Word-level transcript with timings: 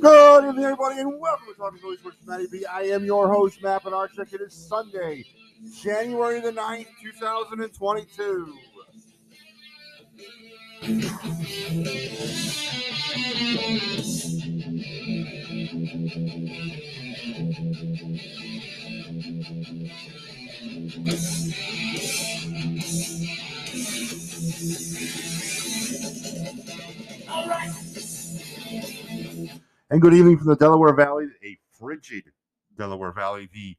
Good 0.00 0.44
evening, 0.44 0.64
everybody, 0.64 1.00
and 1.00 1.20
welcome 1.20 1.46
to 1.48 1.54
Talking 1.54 1.80
Phillies 1.80 1.98
Sports 1.98 2.18
Matty 2.24 2.46
B. 2.52 2.64
I 2.66 2.82
am 2.82 3.04
your 3.04 3.26
host, 3.26 3.60
Matt 3.62 3.82
Bednarczyk. 3.82 4.32
It 4.32 4.40
is 4.40 4.54
Sunday, 4.54 5.24
January 5.82 6.40
the 6.40 6.52
9th, 6.52 6.86
2022. 7.02 8.54
And 29.90 30.02
good 30.02 30.12
evening 30.12 30.36
from 30.36 30.48
the 30.48 30.56
Delaware 30.56 30.92
Valley, 30.92 31.28
a 31.42 31.56
frigid 31.70 32.24
Delaware 32.76 33.10
Valley, 33.10 33.48
the 33.54 33.74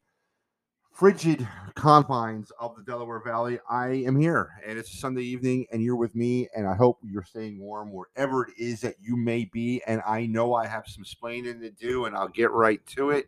frigid 0.91 1.47
confines 1.75 2.51
of 2.59 2.75
the 2.75 2.81
Delaware 2.81 3.19
Valley. 3.19 3.59
I 3.69 3.89
am 3.89 4.19
here, 4.19 4.49
and 4.65 4.79
it's 4.79 4.99
Sunday 4.99 5.21
evening, 5.21 5.67
and 5.71 5.83
you're 5.83 5.95
with 5.95 6.15
me, 6.15 6.49
and 6.55 6.67
I 6.67 6.73
hope 6.73 6.97
you're 7.03 7.23
staying 7.23 7.59
warm 7.59 7.93
wherever 7.93 8.47
it 8.47 8.53
is 8.57 8.81
that 8.81 8.95
you 8.99 9.17
may 9.17 9.45
be. 9.53 9.83
And 9.85 10.01
I 10.03 10.25
know 10.25 10.55
I 10.55 10.65
have 10.65 10.87
some 10.87 11.03
splaining 11.03 11.61
to 11.61 11.69
do, 11.69 12.05
and 12.05 12.15
I'll 12.15 12.27
get 12.27 12.49
right 12.49 12.83
to 12.95 13.11
it. 13.11 13.27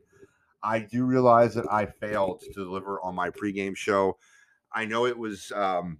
I 0.63 0.79
do 0.79 1.05
realize 1.05 1.53
that 1.53 1.71
I 1.71 1.85
failed 1.85 2.41
to 2.41 2.51
deliver 2.51 2.99
on 3.01 3.13
my 3.13 3.29
pregame 3.29 3.77
show. 3.77 4.17
I 4.73 4.85
know 4.85 5.05
it 5.05 5.19
was 5.19 5.51
um, 5.51 5.99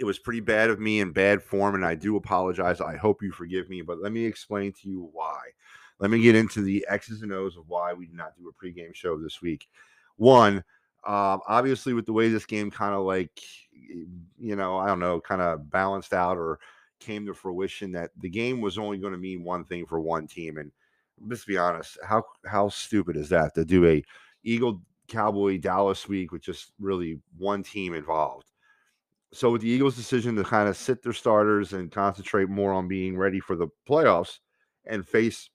it 0.00 0.04
was 0.04 0.18
pretty 0.18 0.40
bad 0.40 0.68
of 0.68 0.80
me 0.80 0.98
in 0.98 1.12
bad 1.12 1.42
form, 1.42 1.74
and 1.74 1.84
I 1.84 1.94
do 1.94 2.16
apologize. 2.16 2.80
I 2.80 2.96
hope 2.96 3.22
you 3.22 3.30
forgive 3.30 3.68
me, 3.68 3.82
but 3.82 4.00
let 4.00 4.10
me 4.10 4.24
explain 4.24 4.72
to 4.82 4.88
you 4.88 5.08
why. 5.12 5.38
Let 5.98 6.10
me 6.10 6.20
get 6.20 6.34
into 6.34 6.62
the 6.62 6.84
X's 6.88 7.22
and 7.22 7.32
O's 7.32 7.56
of 7.56 7.68
why 7.68 7.92
we 7.92 8.06
did 8.06 8.16
not 8.16 8.36
do 8.36 8.48
a 8.48 8.64
pregame 8.64 8.94
show 8.94 9.18
this 9.18 9.40
week. 9.40 9.68
One, 10.16 10.64
um, 11.04 11.40
obviously, 11.48 11.94
with 11.94 12.06
the 12.06 12.12
way 12.12 12.28
this 12.28 12.46
game 12.46 12.70
kind 12.70 12.94
of 12.94 13.04
like, 13.04 13.40
you 14.38 14.56
know, 14.56 14.78
I 14.78 14.86
don't 14.86 15.00
know, 15.00 15.20
kind 15.20 15.40
of 15.40 15.70
balanced 15.70 16.12
out 16.12 16.38
or 16.38 16.60
came 17.00 17.26
to 17.26 17.34
fruition, 17.34 17.92
that 17.92 18.10
the 18.18 18.28
game 18.28 18.60
was 18.60 18.78
only 18.78 18.98
going 18.98 19.12
to 19.12 19.18
mean 19.18 19.42
one 19.42 19.64
thing 19.64 19.86
for 19.86 20.00
one 20.00 20.26
team. 20.26 20.58
And 20.58 20.70
let's 21.26 21.44
be 21.44 21.58
honest, 21.58 21.98
how 22.04 22.24
how 22.46 22.68
stupid 22.68 23.16
is 23.16 23.28
that 23.30 23.54
to 23.54 23.64
do 23.64 23.86
a 23.86 24.04
Eagle 24.44 24.80
Cowboy 25.08 25.58
Dallas 25.58 26.08
week 26.08 26.32
with 26.32 26.42
just 26.42 26.72
really 26.78 27.20
one 27.36 27.62
team 27.62 27.94
involved? 27.94 28.46
So 29.32 29.50
with 29.50 29.62
the 29.62 29.68
Eagles' 29.68 29.96
decision 29.96 30.36
to 30.36 30.44
kind 30.44 30.68
of 30.68 30.76
sit 30.76 31.02
their 31.02 31.14
starters 31.14 31.72
and 31.72 31.90
concentrate 31.90 32.48
more 32.48 32.72
on 32.72 32.86
being 32.86 33.16
ready 33.16 33.40
for 33.40 33.56
the 33.56 33.68
playoffs 33.88 34.38
and 34.84 35.08
face 35.08 35.48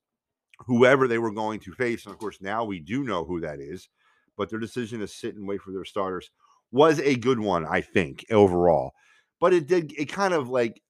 whoever 0.66 1.08
they 1.08 1.18
were 1.18 1.32
going 1.32 1.60
to 1.62 1.72
face. 1.74 2.06
And 2.06 2.14
of 2.14 2.20
course, 2.20 2.42
now 2.42 2.64
we 2.64 2.80
do 2.80 3.04
know 3.04 3.26
who 3.26 3.40
that 3.42 3.60
is, 3.60 3.90
but 4.36 4.50
their 4.50 4.60
decision 4.60 5.00
to 5.00 5.08
sit 5.08 5.36
and 5.36 5.48
wait 5.48 5.62
for 5.62 5.72
their 5.72 5.86
starters 5.86 6.30
was 6.72 7.00
a 7.00 7.16
good 7.16 7.40
one, 7.40 7.66
I 7.66 7.82
think, 7.82 8.26
overall. 8.32 8.92
But 9.40 9.54
it 9.54 9.68
did, 9.68 9.94
it 9.98 10.06
kind 10.06 10.34
of 10.34 10.50
like 10.50 10.82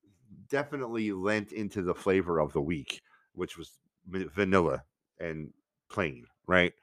definitely 0.49 1.11
lent 1.11 1.51
into 1.51 1.81
the 1.81 1.93
flavor 1.93 2.39
of 2.39 2.53
the 2.53 2.61
week, 2.61 3.01
which 3.33 3.57
was 3.57 3.71
vanilla 4.07 4.83
and 5.19 5.51
plain, 5.89 6.25
right? 6.47 6.73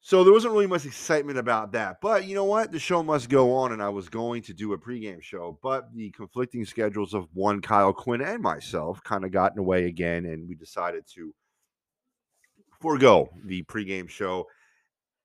So 0.00 0.22
there 0.22 0.34
wasn't 0.34 0.52
really 0.52 0.66
much 0.66 0.84
excitement 0.84 1.38
about 1.38 1.72
that. 1.72 2.02
But 2.02 2.26
you 2.26 2.34
know 2.34 2.44
what? 2.44 2.72
The 2.72 2.78
show 2.78 3.02
must 3.02 3.30
go 3.30 3.56
on, 3.56 3.72
and 3.72 3.82
I 3.82 3.88
was 3.88 4.10
going 4.10 4.42
to 4.42 4.52
do 4.52 4.74
a 4.74 4.78
pregame 4.78 5.22
show, 5.22 5.58
but 5.62 5.94
the 5.94 6.10
conflicting 6.10 6.66
schedules 6.66 7.14
of 7.14 7.28
one 7.32 7.62
Kyle 7.62 7.94
Quinn 7.94 8.20
and 8.20 8.42
myself 8.42 9.02
kind 9.02 9.24
of 9.24 9.32
got 9.32 9.52
in 9.52 9.56
the 9.56 9.62
way 9.62 9.86
again, 9.86 10.26
and 10.26 10.46
we 10.46 10.56
decided 10.56 11.04
to 11.14 11.32
forego 12.84 13.30
the 13.46 13.62
pregame 13.62 14.10
show. 14.10 14.46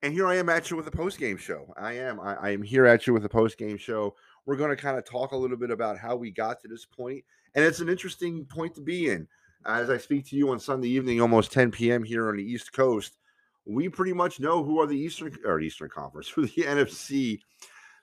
And 0.01 0.13
here 0.13 0.27
I 0.27 0.37
am 0.37 0.47
at 0.47 0.71
you 0.71 0.77
with 0.77 0.87
a 0.87 0.91
postgame 0.91 1.37
show. 1.37 1.73
I 1.75 1.91
am. 1.91 2.17
I, 2.21 2.35
I 2.35 2.49
am 2.51 2.61
here 2.61 2.85
at 2.85 3.05
you 3.05 3.13
with 3.13 3.25
a 3.25 3.29
postgame 3.29 3.77
show. 3.77 4.15
We're 4.45 4.55
going 4.55 4.69
to 4.69 4.81
kind 4.81 4.97
of 4.97 5.03
talk 5.03 5.33
a 5.33 5.37
little 5.37 5.57
bit 5.57 5.69
about 5.69 5.97
how 5.97 6.15
we 6.15 6.31
got 6.31 6.61
to 6.61 6.69
this 6.69 6.85
point, 6.85 7.21
and 7.55 7.65
it's 7.65 7.81
an 7.81 7.89
interesting 7.89 8.45
point 8.45 8.75
to 8.75 8.81
be 8.81 9.09
in. 9.09 9.27
As 9.65 9.89
I 9.89 9.97
speak 9.97 10.25
to 10.27 10.37
you 10.37 10.49
on 10.51 10.59
Sunday 10.61 10.87
evening, 10.87 11.19
almost 11.19 11.51
10 11.51 11.71
p.m. 11.71 12.01
here 12.01 12.29
on 12.29 12.37
the 12.37 12.43
East 12.43 12.71
Coast, 12.71 13.17
we 13.65 13.89
pretty 13.89 14.13
much 14.13 14.39
know 14.39 14.63
who 14.63 14.79
are 14.79 14.87
the 14.87 14.97
Eastern 14.97 15.35
or 15.43 15.59
Eastern 15.59 15.89
Conference, 15.89 16.29
who 16.33 16.43
the 16.43 16.63
NFC 16.63 17.41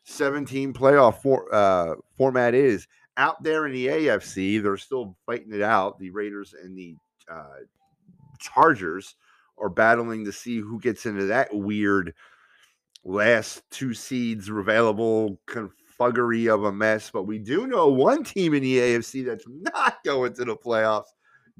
17 0.04 0.74
playoff 0.74 1.22
for, 1.22 1.52
uh, 1.54 1.94
format 2.18 2.54
is. 2.54 2.86
Out 3.16 3.42
there 3.42 3.64
in 3.64 3.72
the 3.72 3.86
AFC, 3.86 4.62
they're 4.62 4.76
still 4.76 5.16
fighting 5.24 5.54
it 5.54 5.62
out. 5.62 5.98
The 5.98 6.10
Raiders 6.10 6.54
and 6.62 6.76
the 6.76 6.94
uh, 7.32 7.60
Chargers 8.38 9.16
are 9.58 9.68
battling 9.68 10.24
to 10.24 10.32
see 10.32 10.58
who 10.58 10.80
gets 10.80 11.06
into 11.06 11.26
that 11.26 11.54
weird 11.54 12.14
last 13.04 13.62
two 13.70 13.94
seeds 13.94 14.48
available 14.48 15.40
confuggery 15.46 16.52
of 16.52 16.64
a 16.64 16.72
mess. 16.72 17.10
But 17.10 17.24
we 17.24 17.38
do 17.38 17.66
know 17.66 17.88
one 17.88 18.24
team 18.24 18.54
in 18.54 18.62
the 18.62 18.78
AFC 18.78 19.24
that's 19.24 19.46
not 19.48 20.02
going 20.04 20.34
to 20.34 20.44
the 20.44 20.56
playoffs. 20.56 21.04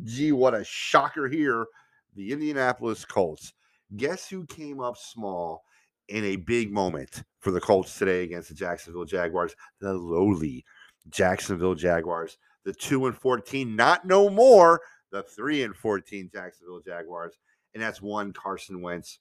Gee, 0.04 0.32
what 0.32 0.54
a 0.54 0.64
shocker 0.64 1.28
here. 1.28 1.66
The 2.14 2.32
Indianapolis 2.32 3.04
Colts. 3.04 3.52
Guess 3.96 4.28
who 4.28 4.44
came 4.46 4.80
up 4.80 4.96
small 4.96 5.62
in 6.08 6.24
a 6.24 6.36
big 6.36 6.72
moment 6.72 7.22
for 7.40 7.50
the 7.50 7.60
Colts 7.60 7.96
today 7.98 8.24
against 8.24 8.48
the 8.48 8.54
Jacksonville 8.54 9.04
Jaguars? 9.04 9.54
The 9.80 9.94
lowly 9.94 10.64
Jacksonville 11.08 11.74
Jaguars. 11.74 12.38
The 12.64 12.72
2 12.72 13.06
and 13.06 13.16
14, 13.16 13.76
not 13.76 14.04
no 14.04 14.28
more, 14.28 14.80
the 15.12 15.22
3 15.22 15.62
and 15.62 15.76
14 15.76 16.30
Jacksonville 16.32 16.80
Jaguars 16.84 17.36
and 17.76 17.82
that's 17.82 18.00
one 18.00 18.32
Carson 18.32 18.80
Wentz, 18.80 19.18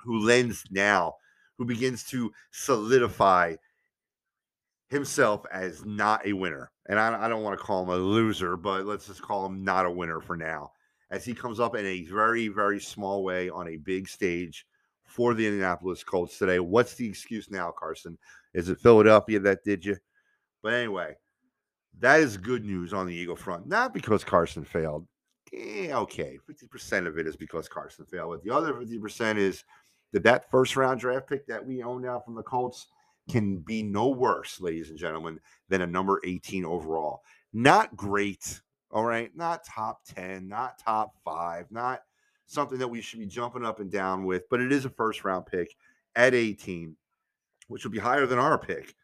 who 0.00 0.18
lends 0.18 0.64
now, 0.68 1.14
who 1.56 1.64
begins 1.64 2.02
to 2.02 2.32
solidify 2.50 3.54
himself 4.88 5.46
as 5.52 5.84
not 5.84 6.26
a 6.26 6.32
winner. 6.32 6.72
And 6.88 6.98
I, 6.98 7.26
I 7.26 7.28
don't 7.28 7.44
want 7.44 7.56
to 7.56 7.64
call 7.64 7.84
him 7.84 7.90
a 7.90 7.96
loser, 7.96 8.56
but 8.56 8.84
let's 8.84 9.06
just 9.06 9.22
call 9.22 9.46
him 9.46 9.62
not 9.62 9.86
a 9.86 9.90
winner 9.92 10.20
for 10.20 10.36
now, 10.36 10.72
as 11.12 11.24
he 11.24 11.34
comes 11.34 11.60
up 11.60 11.76
in 11.76 11.86
a 11.86 12.02
very, 12.06 12.48
very 12.48 12.80
small 12.80 13.22
way 13.22 13.48
on 13.48 13.68
a 13.68 13.76
big 13.76 14.08
stage 14.08 14.66
for 15.04 15.32
the 15.32 15.46
Indianapolis 15.46 16.02
Colts 16.02 16.36
today. 16.36 16.58
What's 16.58 16.96
the 16.96 17.08
excuse 17.08 17.48
now, 17.48 17.70
Carson? 17.70 18.18
Is 18.54 18.70
it 18.70 18.80
Philadelphia 18.80 19.38
that 19.38 19.62
did 19.62 19.84
you? 19.84 19.98
But 20.64 20.72
anyway, 20.72 21.14
that 22.00 22.18
is 22.18 22.36
good 22.36 22.64
news 22.64 22.92
on 22.92 23.06
the 23.06 23.14
Eagle 23.14 23.36
front. 23.36 23.68
Not 23.68 23.94
because 23.94 24.24
Carson 24.24 24.64
failed, 24.64 25.06
eh, 25.52 25.92
okay, 25.92 26.38
50% 26.48 27.06
of 27.06 27.18
it 27.18 27.26
is 27.26 27.36
because 27.36 27.68
Carson 27.68 28.04
failed. 28.06 28.30
But 28.30 28.44
the 28.44 28.54
other 28.54 28.74
50% 28.74 29.36
is 29.36 29.64
that 30.12 30.22
that 30.22 30.50
first 30.50 30.76
round 30.76 31.00
draft 31.00 31.28
pick 31.28 31.46
that 31.46 31.64
we 31.64 31.82
own 31.82 32.02
now 32.02 32.20
from 32.20 32.34
the 32.34 32.42
Colts 32.42 32.88
can 33.30 33.58
be 33.58 33.82
no 33.82 34.08
worse, 34.08 34.60
ladies 34.60 34.90
and 34.90 34.98
gentlemen, 34.98 35.38
than 35.68 35.82
a 35.82 35.86
number 35.86 36.20
18 36.24 36.64
overall. 36.64 37.22
Not 37.52 37.96
great, 37.96 38.60
all 38.90 39.04
right, 39.04 39.30
not 39.36 39.64
top 39.64 40.00
10, 40.06 40.48
not 40.48 40.78
top 40.78 41.12
five, 41.24 41.66
not 41.70 42.02
something 42.46 42.78
that 42.78 42.88
we 42.88 43.00
should 43.00 43.20
be 43.20 43.26
jumping 43.26 43.64
up 43.64 43.80
and 43.80 43.90
down 43.90 44.24
with, 44.24 44.48
but 44.48 44.60
it 44.60 44.72
is 44.72 44.86
a 44.86 44.90
first 44.90 45.24
round 45.24 45.46
pick 45.46 45.74
at 46.16 46.34
18, 46.34 46.96
which 47.68 47.84
will 47.84 47.92
be 47.92 47.98
higher 47.98 48.26
than 48.26 48.38
our 48.38 48.58
pick. 48.58 48.94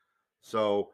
So 0.40 0.90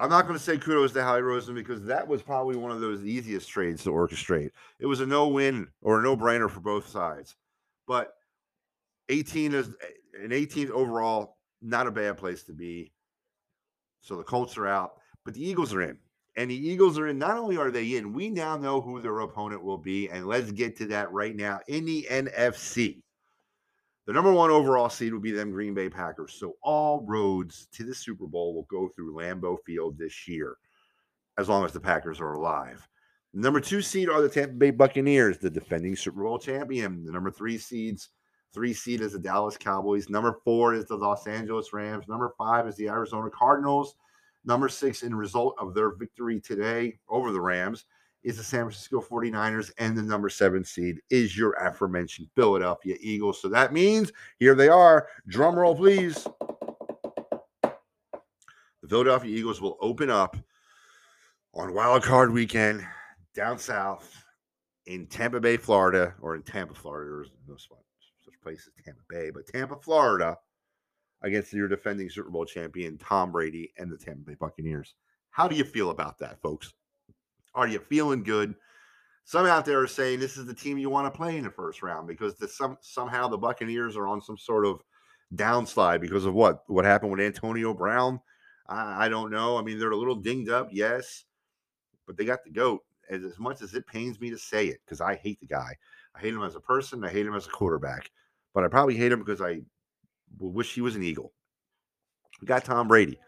I'm 0.00 0.08
not 0.08 0.26
going 0.26 0.38
to 0.38 0.42
say 0.42 0.56
kudos 0.56 0.92
to 0.92 1.02
Howie 1.02 1.20
Roseman 1.20 1.56
because 1.56 1.84
that 1.84 2.08
was 2.08 2.22
probably 2.22 2.56
one 2.56 2.70
of 2.70 2.80
those 2.80 3.04
easiest 3.04 3.50
trades 3.50 3.82
to 3.84 3.90
orchestrate. 3.90 4.48
It 4.78 4.86
was 4.86 5.00
a 5.00 5.06
no 5.06 5.28
win 5.28 5.68
or 5.82 6.00
a 6.00 6.02
no 6.02 6.16
brainer 6.16 6.50
for 6.50 6.60
both 6.60 6.88
sides. 6.88 7.36
But 7.86 8.14
18 9.10 9.52
is 9.52 9.74
an 10.22 10.32
18 10.32 10.70
overall, 10.70 11.36
not 11.60 11.86
a 11.86 11.90
bad 11.90 12.16
place 12.16 12.44
to 12.44 12.54
be. 12.54 12.92
So 14.00 14.16
the 14.16 14.22
Colts 14.22 14.56
are 14.56 14.66
out, 14.66 14.92
but 15.26 15.34
the 15.34 15.46
Eagles 15.46 15.74
are 15.74 15.82
in. 15.82 15.98
And 16.34 16.50
the 16.50 16.56
Eagles 16.56 16.98
are 16.98 17.08
in. 17.08 17.18
Not 17.18 17.36
only 17.36 17.58
are 17.58 17.70
they 17.70 17.96
in, 17.96 18.14
we 18.14 18.30
now 18.30 18.56
know 18.56 18.80
who 18.80 19.02
their 19.02 19.20
opponent 19.20 19.62
will 19.62 19.76
be. 19.76 20.08
And 20.08 20.26
let's 20.26 20.50
get 20.50 20.78
to 20.78 20.86
that 20.86 21.12
right 21.12 21.36
now 21.36 21.60
in 21.68 21.84
the 21.84 22.06
NFC. 22.10 23.02
The 24.06 24.12
number 24.12 24.32
one 24.32 24.50
overall 24.50 24.88
seed 24.88 25.12
will 25.12 25.20
be 25.20 25.30
them 25.30 25.52
Green 25.52 25.74
Bay 25.74 25.88
Packers. 25.88 26.34
So 26.34 26.54
all 26.62 27.04
roads 27.06 27.68
to 27.72 27.84
the 27.84 27.94
Super 27.94 28.26
Bowl 28.26 28.54
will 28.54 28.66
go 28.70 28.88
through 28.88 29.14
Lambeau 29.14 29.56
Field 29.64 29.98
this 29.98 30.26
year, 30.26 30.56
as 31.38 31.48
long 31.48 31.64
as 31.64 31.72
the 31.72 31.80
Packers 31.80 32.20
are 32.20 32.32
alive. 32.32 32.86
The 33.34 33.40
number 33.40 33.60
two 33.60 33.82
seed 33.82 34.08
are 34.08 34.20
the 34.20 34.28
Tampa 34.28 34.54
Bay 34.54 34.70
Buccaneers, 34.70 35.38
the 35.38 35.50
defending 35.50 35.94
Super 35.94 36.22
Bowl 36.22 36.38
champion. 36.38 37.04
The 37.04 37.12
number 37.12 37.30
three 37.30 37.58
seeds, 37.58 38.08
three 38.52 38.72
seed 38.72 39.00
is 39.00 39.12
the 39.12 39.20
Dallas 39.20 39.56
Cowboys. 39.56 40.08
Number 40.08 40.40
four 40.44 40.74
is 40.74 40.86
the 40.86 40.96
Los 40.96 41.28
Angeles 41.28 41.72
Rams. 41.72 42.08
Number 42.08 42.34
five 42.36 42.66
is 42.66 42.76
the 42.76 42.88
Arizona 42.88 43.30
Cardinals. 43.30 43.94
Number 44.44 44.68
six, 44.68 45.02
in 45.02 45.14
result 45.14 45.54
of 45.60 45.74
their 45.74 45.94
victory 45.94 46.40
today 46.40 46.98
over 47.08 47.30
the 47.30 47.40
Rams, 47.40 47.84
is 48.22 48.36
the 48.36 48.44
San 48.44 48.64
Francisco 48.64 49.00
49ers, 49.00 49.72
and 49.78 49.96
the 49.96 50.02
number 50.02 50.28
seven 50.28 50.64
seed 50.64 51.00
is 51.10 51.36
your 51.36 51.52
aforementioned 51.54 52.28
Philadelphia 52.34 52.96
Eagles. 53.00 53.40
So 53.40 53.48
that 53.48 53.72
means 53.72 54.12
here 54.38 54.54
they 54.54 54.68
are. 54.68 55.08
Drum 55.26 55.54
roll, 55.58 55.74
please. 55.74 56.26
The 57.62 58.88
Philadelphia 58.88 59.36
Eagles 59.36 59.60
will 59.60 59.78
open 59.80 60.10
up 60.10 60.36
on 61.54 61.74
wild 61.74 62.02
card 62.02 62.32
weekend 62.32 62.86
down 63.34 63.58
south 63.58 64.24
in 64.86 65.06
Tampa 65.06 65.40
Bay, 65.40 65.56
Florida, 65.56 66.14
or 66.20 66.34
in 66.34 66.42
Tampa, 66.42 66.74
Florida. 66.74 67.10
There's 67.10 67.30
no 67.46 67.56
such 67.56 68.40
place 68.42 68.68
as 68.68 68.84
Tampa 68.84 69.02
Bay, 69.08 69.30
but 69.30 69.46
Tampa, 69.46 69.76
Florida, 69.76 70.36
against 71.22 71.52
your 71.52 71.68
defending 71.68 72.08
Super 72.08 72.30
Bowl 72.30 72.44
champion 72.44 72.98
Tom 72.98 73.32
Brady 73.32 73.72
and 73.78 73.90
the 73.90 73.98
Tampa 73.98 74.22
Bay 74.22 74.36
Buccaneers. 74.38 74.94
How 75.30 75.46
do 75.46 75.54
you 75.54 75.64
feel 75.64 75.90
about 75.90 76.18
that, 76.18 76.40
folks? 76.40 76.72
Are 77.54 77.68
you 77.68 77.78
feeling 77.78 78.22
good? 78.22 78.54
Some 79.24 79.46
out 79.46 79.64
there 79.64 79.80
are 79.80 79.86
saying 79.86 80.18
this 80.18 80.36
is 80.36 80.46
the 80.46 80.54
team 80.54 80.78
you 80.78 80.90
want 80.90 81.12
to 81.12 81.16
play 81.16 81.36
in 81.36 81.44
the 81.44 81.50
first 81.50 81.82
round 81.82 82.08
because 82.08 82.34
the, 82.36 82.48
some 82.48 82.76
somehow 82.80 83.28
the 83.28 83.38
Buccaneers 83.38 83.96
are 83.96 84.06
on 84.06 84.20
some 84.20 84.36
sort 84.36 84.66
of 84.66 84.80
downslide 85.34 86.00
because 86.00 86.24
of 86.24 86.34
what 86.34 86.62
what 86.66 86.84
happened 86.84 87.12
with 87.12 87.20
Antonio 87.20 87.72
Brown. 87.72 88.20
I, 88.68 89.06
I 89.06 89.08
don't 89.08 89.30
know. 89.30 89.56
I 89.56 89.62
mean, 89.62 89.78
they're 89.78 89.90
a 89.90 89.96
little 89.96 90.16
dinged 90.16 90.50
up, 90.50 90.68
yes, 90.72 91.24
but 92.06 92.16
they 92.16 92.24
got 92.24 92.44
the 92.44 92.50
goat. 92.50 92.82
As, 93.08 93.24
as 93.24 93.38
much 93.38 93.60
as 93.60 93.74
it 93.74 93.86
pains 93.86 94.20
me 94.20 94.30
to 94.30 94.38
say 94.38 94.68
it, 94.68 94.80
because 94.84 95.00
I 95.00 95.16
hate 95.16 95.40
the 95.40 95.46
guy. 95.46 95.76
I 96.14 96.20
hate 96.20 96.34
him 96.34 96.42
as 96.42 96.54
a 96.54 96.60
person. 96.60 97.04
I 97.04 97.10
hate 97.10 97.26
him 97.26 97.34
as 97.34 97.46
a 97.46 97.50
quarterback. 97.50 98.10
But 98.54 98.64
I 98.64 98.68
probably 98.68 98.96
hate 98.96 99.12
him 99.12 99.18
because 99.18 99.40
I 99.40 99.60
wish 100.38 100.74
he 100.74 100.80
was 100.80 100.96
an 100.96 101.02
Eagle. 101.02 101.32
We 102.40 102.46
got 102.46 102.64
Tom 102.64 102.88
Brady. 102.88 103.18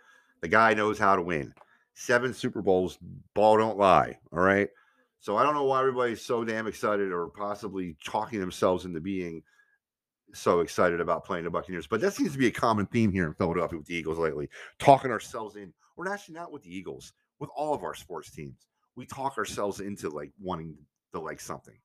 The 0.41 0.49
guy 0.49 0.75
knows 0.75 0.99
how 0.99 1.17
to 1.17 1.23
win. 1.23 1.53
Seven 1.95 2.33
Super 2.33 2.63
Bowls, 2.63 2.99
ball 3.35 3.59
don't 3.59 3.79
lie. 3.79 4.19
All 4.33 4.41
right. 4.41 4.69
So 5.21 5.37
I 5.37 5.45
don't 5.45 5.55
know 5.55 5.65
why 5.65 5.81
everybody's 5.81 6.21
so 6.21 6.45
damn 6.45 6.67
excited 6.67 7.13
or 7.13 7.29
possibly 7.29 7.97
talking 8.05 8.41
themselves 8.41 8.85
into 8.85 9.01
being 9.01 9.43
so 10.35 10.61
excited 10.61 11.01
about 11.01 11.25
playing 11.25 11.45
the 11.45 11.51
Buccaneers. 11.51 11.87
But 11.87 12.01
that 12.01 12.15
seems 12.15 12.33
to 12.33 12.39
be 12.39 12.49
a 12.49 12.53
common 12.53 12.87
theme 12.87 13.13
here 13.13 13.27
in 13.27 13.35
Philadelphia 13.35 13.79
with 13.79 13.87
the 13.87 13.95
Eagles 13.95 14.19
lately. 14.19 14.49
Talking 14.79 15.11
ourselves 15.11 15.57
in. 15.57 15.73
We're 15.97 16.13
actually 16.13 16.35
not 16.35 16.51
with 16.51 16.63
the 16.63 16.75
Eagles, 16.75 17.13
with 17.39 17.51
all 17.55 17.75
of 17.75 17.85
our 17.85 17.95
sports 17.95 18.31
teams. 18.31 18.67
We 18.97 19.07
talk 19.07 19.39
ourselves 19.39 19.81
into 19.81 20.09
like 20.11 20.33
wanting 20.41 20.75
to 21.13 21.21
like 21.21 21.41
something. 21.41 21.77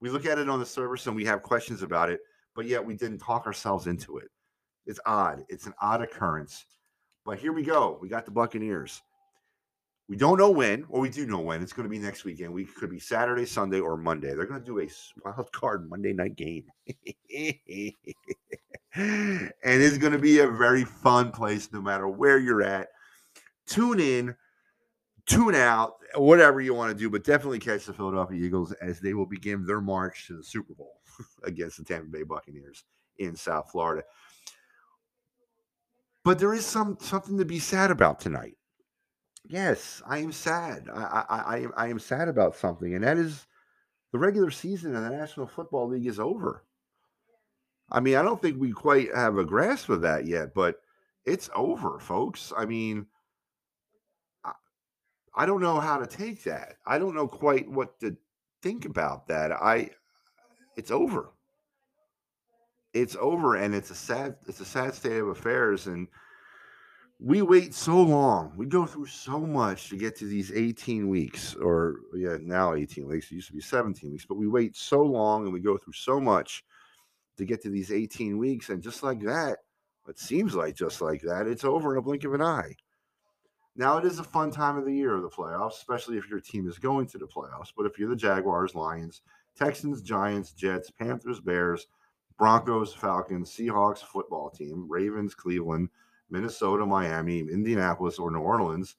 We 0.00 0.08
look 0.08 0.26
at 0.26 0.38
it 0.38 0.48
on 0.48 0.60
the 0.60 0.66
surface 0.66 1.06
and 1.06 1.16
we 1.16 1.24
have 1.24 1.42
questions 1.42 1.82
about 1.82 2.10
it, 2.10 2.20
but 2.54 2.66
yet 2.66 2.84
we 2.84 2.94
didn't 2.94 3.18
talk 3.18 3.46
ourselves 3.46 3.86
into 3.86 4.18
it. 4.18 4.28
It's 4.86 5.00
odd. 5.04 5.44
It's 5.48 5.66
an 5.66 5.74
odd 5.82 6.02
occurrence. 6.02 6.64
But 7.24 7.38
here 7.38 7.52
we 7.52 7.62
go. 7.62 7.98
We 8.00 8.08
got 8.08 8.24
the 8.24 8.30
Buccaneers. 8.30 9.02
We 10.08 10.16
don't 10.16 10.38
know 10.38 10.50
when, 10.50 10.84
or 10.88 11.00
we 11.00 11.08
do 11.08 11.26
know 11.26 11.40
when. 11.40 11.62
It's 11.62 11.72
going 11.72 11.84
to 11.84 11.90
be 11.90 11.98
next 11.98 12.24
weekend. 12.24 12.52
We 12.52 12.64
could 12.64 12.90
be 12.90 13.00
Saturday, 13.00 13.44
Sunday, 13.44 13.80
or 13.80 13.96
Monday. 13.96 14.34
They're 14.34 14.46
going 14.46 14.60
to 14.60 14.66
do 14.66 14.78
a 14.80 14.88
wild 15.24 15.50
card 15.50 15.90
Monday 15.90 16.12
night 16.12 16.36
game. 16.36 16.64
and 16.88 17.92
it's 19.64 19.98
going 19.98 20.12
to 20.12 20.18
be 20.18 20.38
a 20.38 20.48
very 20.48 20.84
fun 20.84 21.32
place 21.32 21.72
no 21.72 21.80
matter 21.80 22.06
where 22.06 22.38
you're 22.38 22.62
at. 22.62 22.88
Tune 23.66 23.98
in, 23.98 24.36
tune 25.26 25.56
out, 25.56 25.94
whatever 26.14 26.60
you 26.60 26.72
want 26.72 26.92
to 26.92 26.98
do, 26.98 27.10
but 27.10 27.24
definitely 27.24 27.58
catch 27.58 27.86
the 27.86 27.92
Philadelphia 27.92 28.40
Eagles 28.40 28.70
as 28.80 29.00
they 29.00 29.12
will 29.12 29.26
begin 29.26 29.66
their 29.66 29.80
march 29.80 30.28
to 30.28 30.36
the 30.36 30.44
Super 30.44 30.74
Bowl 30.74 31.00
against 31.42 31.78
the 31.78 31.84
Tampa 31.84 32.08
Bay 32.08 32.22
Buccaneers 32.22 32.84
in 33.18 33.34
South 33.34 33.70
Florida. 33.72 34.04
But 36.22 36.38
there 36.38 36.54
is 36.54 36.64
some 36.64 36.96
something 37.00 37.38
to 37.38 37.44
be 37.44 37.58
sad 37.58 37.90
about 37.90 38.20
tonight. 38.20 38.56
Yes, 39.48 40.02
I 40.06 40.18
am 40.18 40.32
sad. 40.32 40.88
I, 40.92 41.24
I, 41.76 41.84
I, 41.84 41.88
am 41.88 41.98
sad 41.98 42.28
about 42.28 42.56
something, 42.56 42.94
and 42.94 43.04
that 43.04 43.16
is 43.16 43.46
the 44.12 44.18
regular 44.18 44.50
season 44.50 44.94
in 44.94 45.02
the 45.02 45.10
National 45.10 45.46
Football 45.46 45.88
League 45.88 46.06
is 46.06 46.18
over. 46.18 46.64
I 47.90 48.00
mean, 48.00 48.16
I 48.16 48.22
don't 48.22 48.42
think 48.42 48.58
we 48.58 48.72
quite 48.72 49.14
have 49.14 49.38
a 49.38 49.44
grasp 49.44 49.88
of 49.88 50.00
that 50.02 50.26
yet, 50.26 50.52
but 50.52 50.80
it's 51.24 51.48
over, 51.54 52.00
folks. 52.00 52.52
I 52.56 52.66
mean, 52.66 53.06
I 55.34 55.46
don't 55.46 55.60
know 55.60 55.78
how 55.78 55.98
to 55.98 56.06
take 56.06 56.42
that. 56.44 56.76
I 56.84 56.98
don't 56.98 57.14
know 57.14 57.28
quite 57.28 57.70
what 57.70 58.00
to 58.00 58.16
think 58.62 58.84
about 58.84 59.28
that. 59.28 59.52
I, 59.52 59.90
it's 60.76 60.90
over 60.90 61.30
it's 62.96 63.16
over 63.20 63.56
and 63.56 63.74
it's 63.74 63.90
a 63.90 63.94
sad 63.94 64.36
it's 64.46 64.60
a 64.60 64.64
sad 64.64 64.94
state 64.94 65.18
of 65.18 65.28
affairs 65.28 65.86
and 65.86 66.08
we 67.18 67.40
wait 67.40 67.74
so 67.74 68.00
long. 68.02 68.52
We 68.56 68.66
go 68.66 68.84
through 68.84 69.06
so 69.06 69.40
much 69.40 69.88
to 69.88 69.96
get 69.96 70.16
to 70.16 70.26
these 70.26 70.52
18 70.52 71.08
weeks 71.08 71.54
or 71.54 71.96
yeah 72.14 72.36
now 72.40 72.74
18 72.74 73.06
weeks. 73.06 73.30
It 73.30 73.36
used 73.36 73.48
to 73.48 73.54
be 73.54 73.60
17 73.60 74.10
weeks 74.10 74.26
but 74.26 74.36
we 74.36 74.46
wait 74.46 74.76
so 74.76 75.00
long 75.00 75.44
and 75.44 75.52
we 75.52 75.60
go 75.60 75.78
through 75.78 75.94
so 75.94 76.20
much 76.20 76.64
to 77.38 77.44
get 77.44 77.62
to 77.62 77.70
these 77.70 77.90
18 77.90 78.38
weeks. 78.38 78.68
And 78.68 78.82
just 78.82 79.02
like 79.02 79.20
that 79.22 79.58
it 80.08 80.18
seems 80.18 80.54
like 80.54 80.76
just 80.76 81.00
like 81.00 81.22
that 81.22 81.46
it's 81.46 81.64
over 81.64 81.92
in 81.92 81.98
a 81.98 82.02
blink 82.02 82.24
of 82.24 82.34
an 82.34 82.42
eye. 82.42 82.74
Now 83.76 83.96
it 83.98 84.04
is 84.04 84.18
a 84.18 84.24
fun 84.24 84.50
time 84.50 84.76
of 84.76 84.84
the 84.84 84.94
year 84.94 85.14
of 85.14 85.22
the 85.22 85.30
playoffs 85.30 85.78
especially 85.78 86.18
if 86.18 86.28
your 86.28 86.40
team 86.40 86.68
is 86.68 86.78
going 86.78 87.06
to 87.08 87.18
the 87.18 87.26
playoffs. 87.26 87.72
But 87.74 87.86
if 87.86 87.98
you're 87.98 88.10
the 88.10 88.16
jaguars 88.16 88.74
lions 88.74 89.22
texans 89.56 90.02
giants 90.02 90.52
jets 90.52 90.90
panthers 90.90 91.40
bears 91.40 91.86
Broncos, 92.38 92.92
Falcons, 92.92 93.50
Seahawks 93.50 94.00
football 94.00 94.50
team, 94.50 94.84
Ravens, 94.86 95.34
Cleveland, 95.34 95.88
Minnesota, 96.30 96.84
Miami, 96.84 97.40
Indianapolis, 97.40 98.18
or 98.18 98.30
New 98.30 98.40
Orleans, 98.40 98.96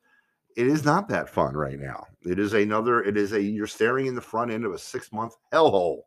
it 0.56 0.68
is 0.68 0.84
not 0.84 1.08
that 1.10 1.30
fun 1.30 1.56
right 1.56 1.80
now. 1.80 2.06
It 2.26 2.40
is 2.40 2.54
another, 2.54 3.04
it 3.04 3.16
is 3.16 3.34
a, 3.34 3.42
you're 3.42 3.68
staring 3.68 4.08
in 4.08 4.16
the 4.16 4.22
front 4.22 4.52
end 4.52 4.66
of 4.66 4.74
a 4.74 4.80
six 4.80 5.12
month 5.12 5.36
hellhole 5.54 6.02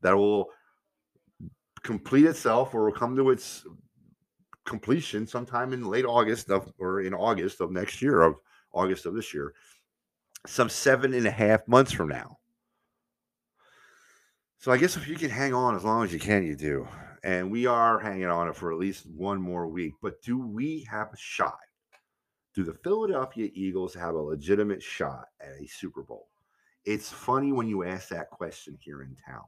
that 0.00 0.16
will 0.16 0.50
complete 1.82 2.24
itself 2.24 2.74
or 2.74 2.84
will 2.84 2.92
come 2.92 3.16
to 3.16 3.30
its 3.30 3.66
completion 4.64 5.26
sometime 5.26 5.72
in 5.72 5.84
late 5.84 6.04
August 6.04 6.50
of, 6.50 6.72
or 6.78 7.00
in 7.00 7.14
August 7.14 7.60
of 7.60 7.72
next 7.72 8.00
year, 8.00 8.22
of 8.22 8.36
August 8.72 9.06
of 9.06 9.14
this 9.14 9.34
year, 9.34 9.54
some 10.46 10.68
seven 10.68 11.14
and 11.14 11.26
a 11.26 11.30
half 11.30 11.66
months 11.66 11.90
from 11.90 12.08
now. 12.08 12.38
So 14.58 14.70
I 14.70 14.76
guess 14.76 14.96
if 14.96 15.08
you 15.08 15.16
can 15.16 15.30
hang 15.30 15.54
on 15.54 15.74
as 15.74 15.84
long 15.84 16.04
as 16.04 16.12
you 16.12 16.18
can, 16.18 16.44
you 16.44 16.54
do. 16.54 16.86
And 17.24 17.50
we 17.50 17.66
are 17.66 17.98
hanging 17.98 18.26
on 18.26 18.48
it 18.48 18.56
for 18.56 18.72
at 18.72 18.78
least 18.78 19.06
one 19.06 19.40
more 19.40 19.66
week. 19.66 19.94
But 20.02 20.22
do 20.22 20.38
we 20.38 20.86
have 20.90 21.08
a 21.12 21.16
shot? 21.16 21.58
Do 22.54 22.64
the 22.64 22.74
Philadelphia 22.74 23.50
Eagles 23.52 23.94
have 23.94 24.14
a 24.14 24.18
legitimate 24.18 24.82
shot 24.82 25.26
at 25.40 25.60
a 25.60 25.66
Super 25.66 26.02
Bowl? 26.02 26.28
It's 26.84 27.10
funny 27.10 27.52
when 27.52 27.68
you 27.68 27.84
ask 27.84 28.08
that 28.08 28.30
question 28.30 28.78
here 28.80 29.02
in 29.02 29.16
town 29.26 29.44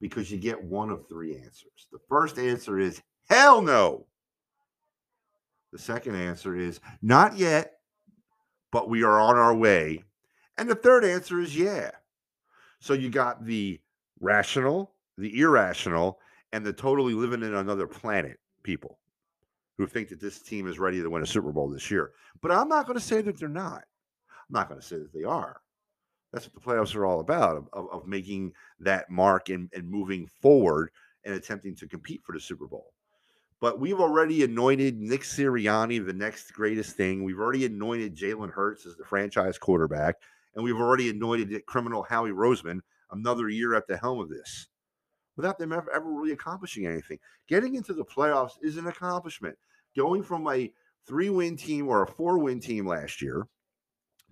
because 0.00 0.30
you 0.30 0.38
get 0.38 0.62
one 0.62 0.90
of 0.90 1.08
three 1.08 1.36
answers. 1.36 1.88
The 1.90 1.98
first 2.08 2.38
answer 2.38 2.78
is 2.78 3.02
hell 3.28 3.62
no. 3.62 4.06
The 5.72 5.78
second 5.78 6.14
answer 6.14 6.56
is 6.56 6.80
not 7.02 7.36
yet, 7.36 7.80
but 8.70 8.88
we 8.88 9.02
are 9.02 9.20
on 9.20 9.36
our 9.36 9.54
way. 9.54 10.04
And 10.58 10.70
the 10.70 10.74
third 10.74 11.04
answer 11.04 11.40
is 11.40 11.56
yeah. 11.56 11.90
So 12.80 12.94
you 12.94 13.10
got 13.10 13.44
the 13.44 13.80
rational, 14.20 14.92
the 15.18 15.40
irrational, 15.40 16.18
and 16.56 16.64
the 16.64 16.72
totally 16.72 17.12
living 17.12 17.42
in 17.42 17.54
another 17.54 17.86
planet 17.86 18.38
people 18.62 18.98
who 19.76 19.86
think 19.86 20.08
that 20.08 20.22
this 20.22 20.40
team 20.40 20.66
is 20.66 20.78
ready 20.78 21.02
to 21.02 21.10
win 21.10 21.22
a 21.22 21.26
Super 21.26 21.52
Bowl 21.52 21.68
this 21.68 21.90
year. 21.90 22.12
But 22.40 22.50
I'm 22.50 22.66
not 22.66 22.86
going 22.86 22.98
to 22.98 23.04
say 23.04 23.20
that 23.20 23.38
they're 23.38 23.46
not. 23.50 23.84
I'm 24.30 24.52
not 24.52 24.70
going 24.70 24.80
to 24.80 24.86
say 24.86 24.96
that 24.96 25.12
they 25.12 25.24
are. 25.24 25.60
That's 26.32 26.46
what 26.46 26.54
the 26.54 26.60
playoffs 26.60 26.94
are 26.94 27.04
all 27.04 27.20
about 27.20 27.68
of, 27.74 27.88
of, 27.92 28.06
making 28.06 28.54
that 28.80 29.10
mark 29.10 29.50
and, 29.50 29.68
and 29.74 29.86
moving 29.90 30.26
forward 30.40 30.92
and 31.24 31.34
attempting 31.34 31.76
to 31.76 31.86
compete 31.86 32.22
for 32.24 32.32
the 32.32 32.40
Super 32.40 32.66
Bowl. 32.66 32.94
But 33.60 33.78
we've 33.78 34.00
already 34.00 34.42
anointed 34.42 34.98
Nick 34.98 35.24
Sirianni 35.24 36.04
the 36.06 36.14
next 36.14 36.52
greatest 36.52 36.96
thing. 36.96 37.22
We've 37.22 37.38
already 37.38 37.66
anointed 37.66 38.16
Jalen 38.16 38.50
Hurts 38.50 38.86
as 38.86 38.96
the 38.96 39.04
franchise 39.04 39.58
quarterback, 39.58 40.16
and 40.54 40.64
we've 40.64 40.80
already 40.80 41.10
anointed 41.10 41.66
criminal 41.66 42.02
Howie 42.02 42.30
Roseman 42.30 42.80
another 43.10 43.50
year 43.50 43.74
at 43.74 43.86
the 43.86 43.98
helm 43.98 44.20
of 44.20 44.30
this 44.30 44.68
without 45.36 45.58
them 45.58 45.72
ever, 45.72 45.92
ever 45.92 46.10
really 46.10 46.32
accomplishing 46.32 46.86
anything. 46.86 47.18
Getting 47.48 47.74
into 47.74 47.94
the 47.94 48.04
playoffs 48.04 48.54
is 48.62 48.76
an 48.76 48.86
accomplishment. 48.86 49.56
Going 49.96 50.22
from 50.22 50.46
a 50.48 50.72
three 51.06 51.30
win 51.30 51.56
team 51.56 51.88
or 51.88 52.02
a 52.02 52.06
four 52.06 52.38
win 52.38 52.60
team 52.60 52.86
last 52.86 53.22
year 53.22 53.46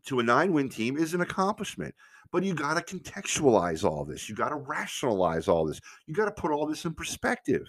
to 0.07 0.21
a 0.21 0.23
nine 0.23 0.53
win 0.53 0.69
team 0.69 0.97
is 0.97 1.15
an 1.15 1.21
accomplishment. 1.21 1.95
But 2.33 2.43
you 2.43 2.55
got 2.55 2.75
to 2.75 2.97
contextualize 2.97 3.85
all 3.85 4.05
this. 4.05 4.29
You 4.29 4.35
got 4.35 4.49
to 4.49 4.57
rationalize 4.57 5.47
all 5.47 5.67
this. 5.67 5.81
You 6.07 6.15
got 6.15 6.25
to 6.25 6.33
put 6.33 6.51
all 6.51 6.67
this 6.67 6.85
in 6.85 6.95
perspective. 6.95 7.67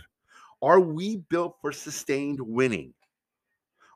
Are 0.62 0.80
we 0.80 1.18
built 1.18 1.58
for 1.62 1.72
sustained 1.72 2.40
winning? 2.42 2.94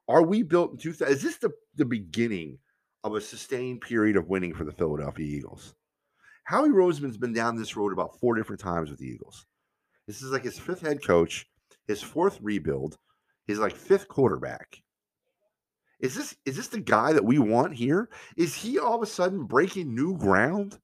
Are 0.07 0.21
we 0.21 0.43
built 0.43 0.71
in 0.71 0.77
2000? 0.77 1.11
Is 1.13 1.23
this 1.23 1.37
the, 1.37 1.51
the 1.75 1.85
beginning 1.85 2.59
of 3.03 3.15
a 3.15 3.21
sustained 3.21 3.81
period 3.81 4.15
of 4.15 4.27
winning 4.27 4.53
for 4.53 4.63
the 4.63 4.71
Philadelphia 4.71 5.25
Eagles? 5.25 5.73
Howie 6.49 6.69
Roseman's 6.69 7.15
been 7.15 7.31
down 7.31 7.55
this 7.55 7.75
road 7.75 7.93
about 7.93 8.19
four 8.19 8.33
different 8.33 8.59
times 8.59 8.89
with 8.89 8.97
the 8.97 9.05
Eagles. 9.05 9.45
This 10.07 10.23
is 10.23 10.31
like 10.31 10.43
his 10.43 10.57
fifth 10.57 10.81
head 10.81 11.05
coach, 11.05 11.47
his 11.85 12.01
fourth 12.01 12.39
rebuild, 12.41 12.97
his 13.45 13.59
like 13.59 13.75
fifth 13.75 14.07
quarterback. 14.07 14.81
Is 15.99 16.15
this 16.15 16.35
is 16.47 16.57
this 16.57 16.69
the 16.69 16.79
guy 16.79 17.13
that 17.13 17.23
we 17.23 17.37
want 17.37 17.75
here? 17.75 18.09
Is 18.35 18.55
he 18.55 18.79
all 18.79 18.95
of 18.95 19.03
a 19.03 19.05
sudden 19.05 19.45
breaking 19.45 19.93
new 19.93 20.17
ground? 20.17 20.79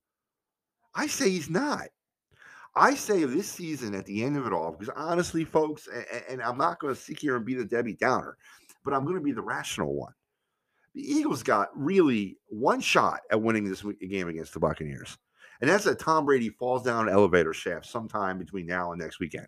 I 0.94 1.08
say 1.08 1.32
he's 1.32 1.50
not. 1.50 1.88
I 2.76 2.94
say 2.94 3.24
this 3.24 3.50
season 3.50 3.96
at 3.96 4.06
the 4.06 4.24
end 4.24 4.38
of 4.38 4.46
it 4.46 4.54
all, 4.54 4.72
because 4.72 4.94
honestly, 4.96 5.46
folks, 5.46 5.88
and, 5.92 6.24
and 6.30 6.42
I'm 6.44 6.60
not 6.60 6.80
going 6.80 6.94
to 6.94 7.02
sit 7.02 7.18
here 7.18 7.38
and 7.38 7.46
be 7.46 7.56
the 7.56 7.66
Debbie 7.66 7.96
Downer, 7.96 8.38
but 8.84 8.94
I'm 8.94 9.04
going 9.04 9.18
to 9.18 9.24
be 9.24 9.32
the 9.32 9.42
rational 9.42 9.96
one. 9.96 10.14
The 10.94 11.02
Eagles 11.02 11.42
got 11.42 11.70
really 11.74 12.38
one 12.50 12.82
shot 12.82 13.22
at 13.32 13.42
winning 13.42 13.68
this 13.68 13.82
game 13.82 14.28
against 14.28 14.54
the 14.54 14.60
Buccaneers. 14.60 15.18
And 15.62 15.70
that's 15.70 15.86
that 15.86 16.00
Tom 16.00 16.26
Brady 16.26 16.50
falls 16.50 16.84
down 16.84 17.08
an 17.08 17.14
elevator 17.14 17.54
shaft 17.54 17.86
sometime 17.86 18.38
between 18.38 18.66
now 18.66 18.92
and 18.92 19.02
next 19.02 19.20
weekend. 19.20 19.48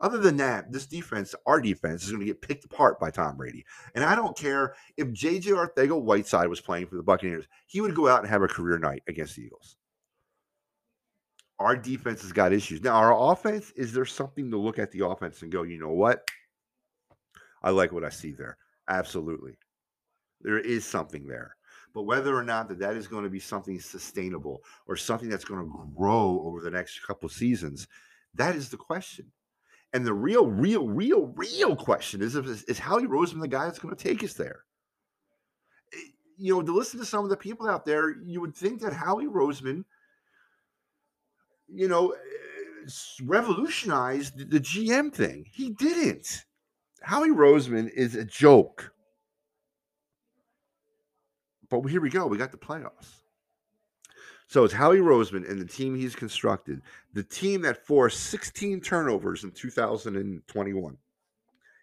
Other 0.00 0.18
than 0.18 0.36
that, 0.38 0.72
this 0.72 0.86
defense, 0.86 1.32
our 1.46 1.60
defense, 1.60 2.02
is 2.02 2.10
going 2.10 2.20
to 2.20 2.26
get 2.26 2.42
picked 2.42 2.64
apart 2.64 2.98
by 2.98 3.10
Tom 3.12 3.36
Brady. 3.36 3.64
And 3.94 4.04
I 4.04 4.16
don't 4.16 4.36
care 4.36 4.74
if 4.96 5.06
JJ 5.08 5.44
Arcega 5.44 6.00
Whiteside 6.00 6.48
was 6.48 6.60
playing 6.60 6.86
for 6.86 6.96
the 6.96 7.04
Buccaneers, 7.04 7.46
he 7.66 7.80
would 7.80 7.94
go 7.94 8.08
out 8.08 8.20
and 8.20 8.28
have 8.28 8.42
a 8.42 8.48
career 8.48 8.78
night 8.78 9.04
against 9.06 9.36
the 9.36 9.42
Eagles. 9.42 9.76
Our 11.60 11.76
defense 11.76 12.22
has 12.22 12.32
got 12.32 12.52
issues. 12.52 12.82
Now, 12.82 12.94
our 12.94 13.32
offense, 13.32 13.70
is 13.76 13.92
there 13.92 14.04
something 14.04 14.50
to 14.50 14.56
look 14.56 14.80
at 14.80 14.90
the 14.90 15.06
offense 15.06 15.42
and 15.42 15.52
go, 15.52 15.62
you 15.62 15.78
know 15.78 15.92
what? 15.92 16.26
I 17.62 17.70
like 17.70 17.92
what 17.92 18.02
I 18.02 18.08
see 18.08 18.32
there. 18.32 18.56
Absolutely. 18.88 19.56
There 20.40 20.58
is 20.58 20.84
something 20.84 21.28
there. 21.28 21.54
But 21.94 22.02
whether 22.02 22.36
or 22.36 22.42
not 22.42 22.68
that 22.68 22.78
that 22.78 22.96
is 22.96 23.06
going 23.06 23.24
to 23.24 23.30
be 23.30 23.40
something 23.40 23.78
sustainable 23.78 24.62
or 24.86 24.96
something 24.96 25.28
that's 25.28 25.44
going 25.44 25.60
to 25.60 25.92
grow 25.94 26.42
over 26.44 26.60
the 26.60 26.70
next 26.70 27.06
couple 27.06 27.28
seasons, 27.28 27.86
that 28.34 28.56
is 28.56 28.70
the 28.70 28.76
question. 28.76 29.30
And 29.92 30.06
the 30.06 30.14
real, 30.14 30.46
real, 30.46 30.88
real, 30.88 31.26
real 31.36 31.76
question 31.76 32.22
is: 32.22 32.34
is, 32.34 32.62
is 32.64 32.78
Howie 32.78 33.04
Roseman 33.04 33.40
the 33.40 33.48
guy 33.48 33.66
that's 33.66 33.78
going 33.78 33.94
to 33.94 34.02
take 34.02 34.24
us 34.24 34.32
there? 34.32 34.64
Eh, 35.92 35.98
you 36.38 36.54
know, 36.54 36.62
to 36.62 36.72
listen 36.72 36.98
to 37.00 37.04
some 37.04 37.24
of 37.24 37.30
the 37.30 37.36
people 37.36 37.68
out 37.68 37.84
there, 37.84 38.16
you 38.24 38.40
would 38.40 38.56
think 38.56 38.80
that 38.80 38.94
Howie 38.94 39.26
Roseman, 39.26 39.84
you 41.68 41.88
know, 41.88 42.12
eh, 42.12 42.88
revolutionized 43.22 44.50
the 44.50 44.60
GM 44.60 45.12
thing. 45.12 45.44
He 45.52 45.70
didn't. 45.70 46.44
Howie 47.02 47.28
Roseman 47.28 47.90
is 47.90 48.14
a 48.14 48.24
joke. 48.24 48.91
But 51.80 51.90
here 51.90 52.00
we 52.00 52.10
go. 52.10 52.26
We 52.26 52.36
got 52.36 52.52
the 52.52 52.58
playoffs. 52.58 53.22
So 54.48 54.64
it's 54.64 54.74
Howie 54.74 54.98
Roseman 54.98 55.48
and 55.50 55.58
the 55.58 55.64
team 55.64 55.94
he's 55.94 56.14
constructed, 56.14 56.82
the 57.14 57.22
team 57.22 57.62
that 57.62 57.86
forced 57.86 58.24
16 58.24 58.82
turnovers 58.82 59.44
in 59.44 59.50
2021. 59.52 60.98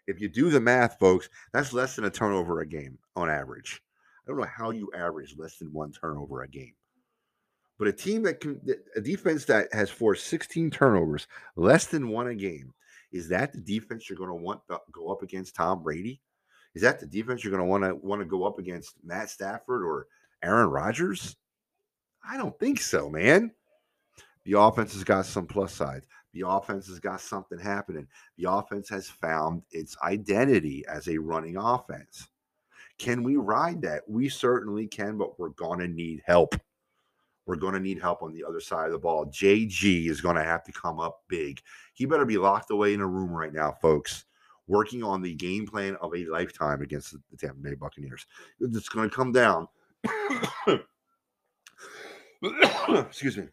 If 0.06 0.22
you 0.22 0.30
do 0.30 0.52
the 0.52 0.60
math, 0.60 1.00
folks, 1.00 1.30
that's 1.52 1.74
less 1.74 1.96
than 1.96 2.06
a 2.06 2.12
turnover 2.12 2.60
a 2.60 2.68
game 2.68 3.00
on 3.16 3.30
average. 3.30 3.82
I 4.24 4.30
don't 4.30 4.40
know 4.40 4.46
how 4.46 4.70
you 4.70 4.92
average 4.96 5.36
less 5.38 5.58
than 5.58 5.74
one 5.74 5.92
turnover 5.92 6.44
a 6.44 6.48
game. 6.48 6.74
But 7.80 7.88
a 7.88 7.94
team 7.94 8.22
that 8.24 8.42
can, 8.42 8.62
a 8.96 9.02
defense 9.02 9.46
that 9.46 9.74
has 9.74 9.90
forced 9.90 10.28
16 10.28 10.70
turnovers, 10.70 11.26
less 11.56 11.88
than 11.88 12.10
one 12.10 12.28
a 12.28 12.36
game, 12.36 12.74
is 13.12 13.30
that 13.30 13.54
the 13.54 13.62
defense 13.62 14.10
you're 14.10 14.18
going 14.18 14.30
to 14.30 14.36
want 14.36 14.62
to 14.70 14.78
go 14.92 15.12
up 15.12 15.24
against 15.24 15.56
Tom 15.56 15.82
Brady? 15.82 16.22
Is 16.76 16.82
that 16.82 17.00
the 17.00 17.08
defense 17.08 17.44
you're 17.44 17.52
going 17.52 17.64
to 17.64 17.70
want 17.70 17.84
to 17.84 17.96
want 17.96 18.22
to 18.22 18.26
go 18.26 18.46
up 18.46 18.60
against 18.60 18.96
Matt 19.04 19.30
Stafford 19.30 19.84
or 19.84 20.08
Aaron 20.44 20.70
Rodgers? 20.70 21.36
I 22.24 22.38
don't 22.38 22.58
think 22.60 22.80
so, 22.80 23.10
man. 23.10 23.52
The 24.46 24.60
offense 24.60 24.94
has 24.94 25.04
got 25.04 25.26
some 25.26 25.48
plus 25.48 25.74
sides. 25.74 26.06
The 26.34 26.48
offense 26.48 26.88
has 26.88 27.00
got 27.00 27.22
something 27.22 27.58
happening. 27.58 28.08
The 28.38 28.52
offense 28.52 28.88
has 28.90 29.10
found 29.10 29.64
its 29.72 29.98
identity 30.04 30.86
as 30.88 31.08
a 31.08 31.18
running 31.18 31.58
offense. 31.58 32.28
Can 32.98 33.24
we 33.24 33.38
ride 33.38 33.82
that? 33.82 34.04
We 34.08 34.30
certainly 34.30 34.88
can, 34.88 35.18
but 35.18 35.40
we're 35.40 35.50
going 35.50 35.80
to 35.80 35.88
need 35.88 36.22
help. 36.26 36.56
We're 37.46 37.56
going 37.56 37.74
to 37.74 37.80
need 37.80 38.00
help 38.00 38.22
on 38.22 38.34
the 38.34 38.44
other 38.44 38.60
side 38.60 38.88
of 38.88 38.92
the 38.92 39.00
ball. 39.00 39.26
JG 39.26 40.08
is 40.08 40.22
going 40.22 40.36
to 40.36 40.44
have 40.44 40.64
to 40.66 40.72
come 40.72 41.00
up 41.00 41.24
big. 41.28 41.62
He 41.94 42.06
better 42.06 42.26
be 42.26 42.38
locked 42.38 42.70
away 42.70 42.94
in 42.94 43.02
a 43.02 43.08
room 43.08 43.32
right 43.32 43.54
now, 43.54 43.72
folks, 43.82 44.26
working 44.70 45.04
on 45.04 45.22
the 45.22 45.34
game 45.34 45.68
plan 45.68 45.98
of 46.02 46.16
a 46.16 46.26
lifetime 46.26 46.82
against 46.82 47.12
the 47.12 47.38
Tampa 47.38 47.60
Bay 47.60 47.74
Buccaneers. 47.74 48.26
It's 48.62 48.88
going 48.88 49.10
to 49.10 49.16
come 49.16 49.34
down 49.34 49.68
excuse 53.00 53.38
me, 53.38 53.48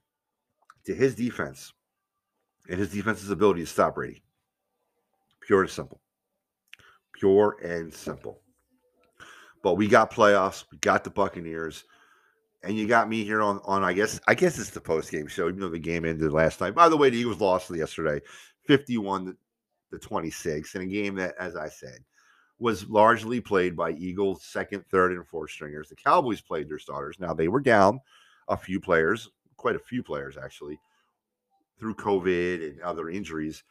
to 0.85 0.95
his 0.95 1.15
defense 1.15 1.73
and 2.69 2.79
his 2.79 2.91
defense's 2.91 3.31
ability 3.31 3.63
to 3.63 3.67
stop 3.67 3.95
Brady. 3.95 4.23
Pure 5.41 5.63
and 5.63 5.71
simple. 5.71 6.01
Pure 7.15 7.57
and 7.65 7.93
simple. 7.93 8.41
But 9.63 9.75
we 9.75 9.89
got 9.89 10.13
playoffs. 10.13 10.65
We 10.71 10.79
got 10.79 11.03
the 11.05 11.11
Buccaneers. 11.11 11.85
And 12.63 12.77
you 12.77 12.87
got 12.87 13.09
me 13.09 13.25
here 13.25 13.43
on, 13.43 13.61
on 13.65 13.85
I 13.85 13.93
guess 13.93 14.21
I 14.27 14.35
guess 14.35 14.59
it's 14.59 14.71
the 14.71 14.81
post 14.81 15.13
game 15.13 15.29
show, 15.29 15.49
even 15.49 15.61
though 15.61 15.69
the 15.69 15.79
game 15.79 16.05
ended 16.05 16.33
last 16.33 16.61
night. 16.61 16.75
By 16.75 16.89
the 16.89 16.97
way, 16.97 17.11
the 17.11 17.19
Eagles 17.19 17.41
lost 17.41 17.75
yesterday, 17.75 18.21
51 18.67 19.37
26, 19.99 20.75
in 20.75 20.83
a 20.83 20.87
game 20.87 21.15
that, 21.17 21.35
as 21.39 21.57
I 21.57 21.69
said, 21.69 21.99
was 22.59 22.89
largely 22.89 23.41
played 23.41 23.77
by 23.77 23.91
Eagles 23.93 24.45
second, 24.45 24.85
third, 24.87 25.13
and 25.13 25.27
fourth 25.27 25.51
stringers. 25.51 25.89
The 25.89 25.97
Cowboys 25.97 26.41
played 26.41 26.69
their 26.69 26.79
starters. 26.79 27.19
Now 27.19 27.35
they 27.35 27.49
were 27.49 27.61
down 27.61 28.01
a 28.49 28.57
few 28.57 28.81
players, 28.81 29.29
quite 29.57 29.77
a 29.77 29.81
few 29.81 30.03
players 30.03 30.37
actually, 30.37 30.79
through 31.79 31.95
COVID 31.97 32.71
and 32.71 32.81
other 32.81 33.11
injuries. 33.11 33.63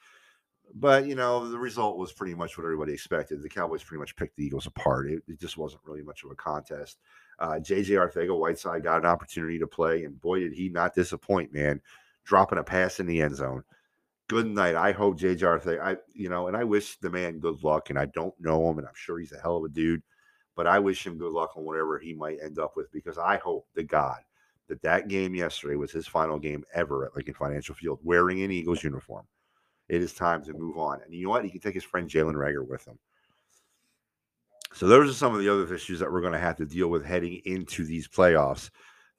But 0.73 1.05
you 1.07 1.15
know, 1.15 1.47
the 1.47 1.57
result 1.57 1.97
was 1.97 2.11
pretty 2.11 2.35
much 2.35 2.57
what 2.57 2.63
everybody 2.63 2.93
expected. 2.93 3.41
The 3.41 3.49
Cowboys 3.49 3.83
pretty 3.83 3.99
much 3.99 4.15
picked 4.15 4.35
the 4.35 4.45
Eagles 4.45 4.67
apart. 4.67 5.09
It, 5.09 5.23
it 5.27 5.39
just 5.39 5.57
wasn't 5.57 5.83
really 5.85 6.01
much 6.01 6.23
of 6.23 6.31
a 6.31 6.35
contest. 6.35 6.97
Uh, 7.39 7.59
JJ 7.59 7.89
Arcega 7.89 8.37
Whiteside 8.37 8.83
got 8.83 8.99
an 8.99 9.05
opportunity 9.05 9.59
to 9.59 9.67
play, 9.67 10.05
and 10.05 10.19
boy, 10.21 10.39
did 10.39 10.53
he 10.53 10.69
not 10.69 10.95
disappoint, 10.95 11.53
man, 11.53 11.81
dropping 12.23 12.59
a 12.59 12.63
pass 12.63 12.99
in 12.99 13.05
the 13.05 13.21
end 13.21 13.35
zone. 13.35 13.63
Good 14.27 14.47
night. 14.47 14.75
I 14.75 14.91
hope 14.91 15.19
JJ 15.19 15.79
I 15.79 15.97
you 16.13 16.29
know, 16.29 16.47
and 16.47 16.57
I 16.57 16.63
wish 16.63 16.97
the 16.97 17.09
man 17.09 17.39
good 17.39 17.63
luck. 17.63 17.89
And 17.89 17.99
I 17.99 18.05
don't 18.07 18.33
know 18.39 18.69
him, 18.69 18.79
and 18.79 18.87
I'm 18.87 18.93
sure 18.95 19.19
he's 19.19 19.33
a 19.33 19.39
hell 19.39 19.57
of 19.57 19.63
a 19.63 19.69
dude, 19.69 20.01
but 20.55 20.67
I 20.67 20.79
wish 20.79 21.05
him 21.05 21.17
good 21.17 21.31
luck 21.31 21.55
on 21.55 21.63
whatever 21.63 21.99
he 21.99 22.13
might 22.13 22.39
end 22.41 22.59
up 22.59 22.75
with 22.75 22.91
because 22.91 23.17
I 23.17 23.37
hope 23.37 23.67
to 23.75 23.83
God 23.83 24.19
that 24.67 24.81
that 24.81 25.07
game 25.07 25.35
yesterday 25.35 25.75
was 25.75 25.91
his 25.91 26.07
final 26.07 26.39
game 26.39 26.63
ever 26.73 27.05
at 27.05 27.15
Lincoln 27.15 27.35
Financial 27.35 27.75
Field 27.75 27.99
wearing 28.03 28.41
an 28.41 28.51
Eagles 28.51 28.83
uniform. 28.83 29.25
It 29.87 30.01
is 30.01 30.13
time 30.13 30.43
to 30.45 30.53
move 30.53 30.77
on. 30.77 31.01
And 31.03 31.13
you 31.13 31.25
know 31.25 31.29
what? 31.29 31.45
He 31.45 31.51
can 31.51 31.61
take 31.61 31.75
his 31.75 31.83
friend 31.83 32.09
Jalen 32.09 32.33
Reagor 32.33 32.67
with 32.67 32.85
him. 32.87 32.97
So 34.73 34.87
those 34.87 35.09
are 35.09 35.13
some 35.13 35.33
of 35.33 35.39
the 35.39 35.49
other 35.49 35.73
issues 35.73 35.99
that 35.99 36.11
we're 36.11 36.21
going 36.21 36.33
to 36.33 36.39
have 36.39 36.57
to 36.57 36.65
deal 36.65 36.89
with 36.89 37.05
heading 37.05 37.41
into 37.45 37.85
these 37.85 38.07
playoffs. 38.07 38.71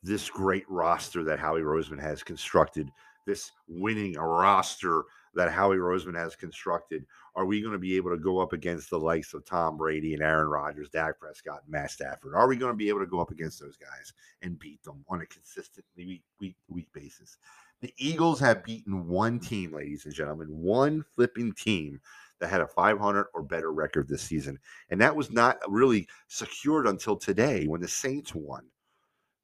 This 0.03 0.29
great 0.29 0.65
roster 0.69 1.25
that 1.25 1.39
Howie 1.39 1.63
Roseman 1.63 2.01
has 2.01 2.23
constructed, 2.23 2.91
this 3.27 3.53
winning 3.69 4.15
roster 4.15 5.05
that 5.35 5.53
Howie 5.53 5.77
Roseman 5.77 6.17
has 6.17 6.35
constructed, 6.35 7.05
are 7.35 7.45
we 7.45 7.61
going 7.61 7.73
to 7.73 7.79
be 7.79 7.97
able 7.97 8.11
to 8.11 8.17
go 8.17 8.39
up 8.39 8.53
against 8.53 8.89
the 8.89 8.99
likes 8.99 9.35
of 9.35 9.45
Tom 9.45 9.77
Brady 9.77 10.15
and 10.15 10.23
Aaron 10.23 10.49
Rodgers, 10.49 10.89
Dak 10.89 11.19
Prescott, 11.19 11.63
and 11.65 11.73
Matt 11.73 11.91
Stafford? 11.91 12.35
Are 12.35 12.49
we 12.49 12.57
going 12.57 12.73
to 12.73 12.77
be 12.77 12.89
able 12.89 13.01
to 13.01 13.07
go 13.07 13.21
up 13.21 13.31
against 13.31 13.61
those 13.61 13.77
guys 13.77 14.15
and 14.41 14.59
beat 14.59 14.83
them 14.83 15.05
on 15.09 15.21
a 15.21 15.27
consistently 15.27 16.07
week, 16.07 16.23
week, 16.41 16.57
week 16.69 16.89
basis? 16.95 17.37
The 17.83 17.93
Eagles 17.99 18.41
have 18.41 18.65
beaten 18.65 19.07
one 19.07 19.39
team, 19.39 19.75
ladies 19.75 20.07
and 20.07 20.15
gentlemen, 20.15 20.49
one 20.49 21.05
flipping 21.15 21.53
team 21.53 22.01
that 22.41 22.49
had 22.49 22.63
a 22.63 22.67
500 22.67 23.27
or 23.35 23.43
better 23.43 23.73
record 23.73 24.09
this 24.09 24.23
season. 24.23 24.59
And 24.91 25.01
that 25.01 25.15
was 25.15 25.31
not 25.31 25.59
really 25.69 26.09
secured 26.29 26.87
until 26.87 27.17
today 27.17 27.67
when 27.67 27.81
the 27.81 27.89
Saints 27.89 28.35
won, 28.35 28.65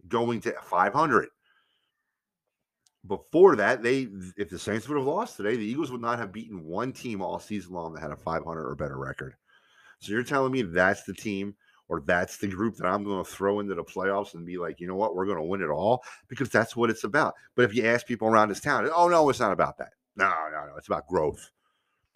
going 0.09 0.41
to 0.43 0.55
500 0.63 1.29
before 3.07 3.57
that, 3.57 3.83
they 3.83 4.09
if 4.37 4.49
the 4.49 4.59
Saints 4.59 4.89
would 4.89 4.97
have 4.97 5.07
lost 5.07 5.37
today, 5.37 5.57
the 5.57 5.65
Eagles 5.65 5.91
would 5.91 6.01
not 6.01 6.19
have 6.19 6.33
beaten 6.33 6.65
one 6.65 6.93
team 6.93 7.21
all 7.21 7.39
season 7.39 7.73
long 7.73 7.93
that 7.95 8.01
had 8.01 8.13
a 8.13 8.17
500 8.17 8.69
or 8.69 8.75
better 8.75 8.97
record. 8.97 9.35
So 9.99 10.13
you're 10.13 10.23
telling 10.23 10.53
me 10.53 10.63
that's 10.63 11.03
the 11.05 11.15
team 11.15 11.55
or 11.89 12.01
that's 12.01 12.37
the 12.39 12.49
group 12.49 12.77
that 12.77 12.87
I'm 12.87 13.05
going 13.05 13.25
to 13.25 13.31
throw 13.31 13.61
into 13.61 13.75
the 13.75 13.85
playoffs 13.85 14.35
and 14.35 14.47
be 14.47 14.57
like, 14.57 14.81
you 14.81 14.87
know 14.87 14.95
what, 14.95 15.15
we're 15.15 15.27
going 15.27 15.39
to 15.39 15.43
win 15.43 15.63
it 15.63 15.69
all 15.69 16.03
because 16.29 16.49
that's 16.49 16.77
what 16.77 16.91
it's 16.91 17.05
about. 17.05 17.35
But 17.55 17.65
if 17.65 17.75
you 17.75 17.85
ask 17.87 18.07
people 18.07 18.29
around 18.29 18.49
this 18.49 18.61
town, 18.61 18.89
oh 18.95 19.09
no, 19.09 19.29
it's 19.29 19.41
not 19.41 19.53
about 19.53 19.79
that. 19.79 19.93
No, 20.17 20.29
no, 20.29 20.67
no, 20.67 20.77
it's 20.77 20.87
about 20.87 21.09
growth. 21.09 21.51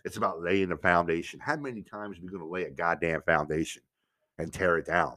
It's 0.04 0.16
about 0.16 0.40
laying 0.40 0.68
the 0.68 0.76
foundation. 0.76 1.40
How 1.40 1.56
many 1.56 1.82
times 1.82 2.18
are 2.18 2.22
we 2.22 2.28
going 2.28 2.40
to 2.40 2.48
lay 2.48 2.64
a 2.64 2.70
goddamn 2.70 3.22
foundation 3.22 3.82
and 4.38 4.52
tear 4.52 4.78
it 4.78 4.86
down? 4.86 5.16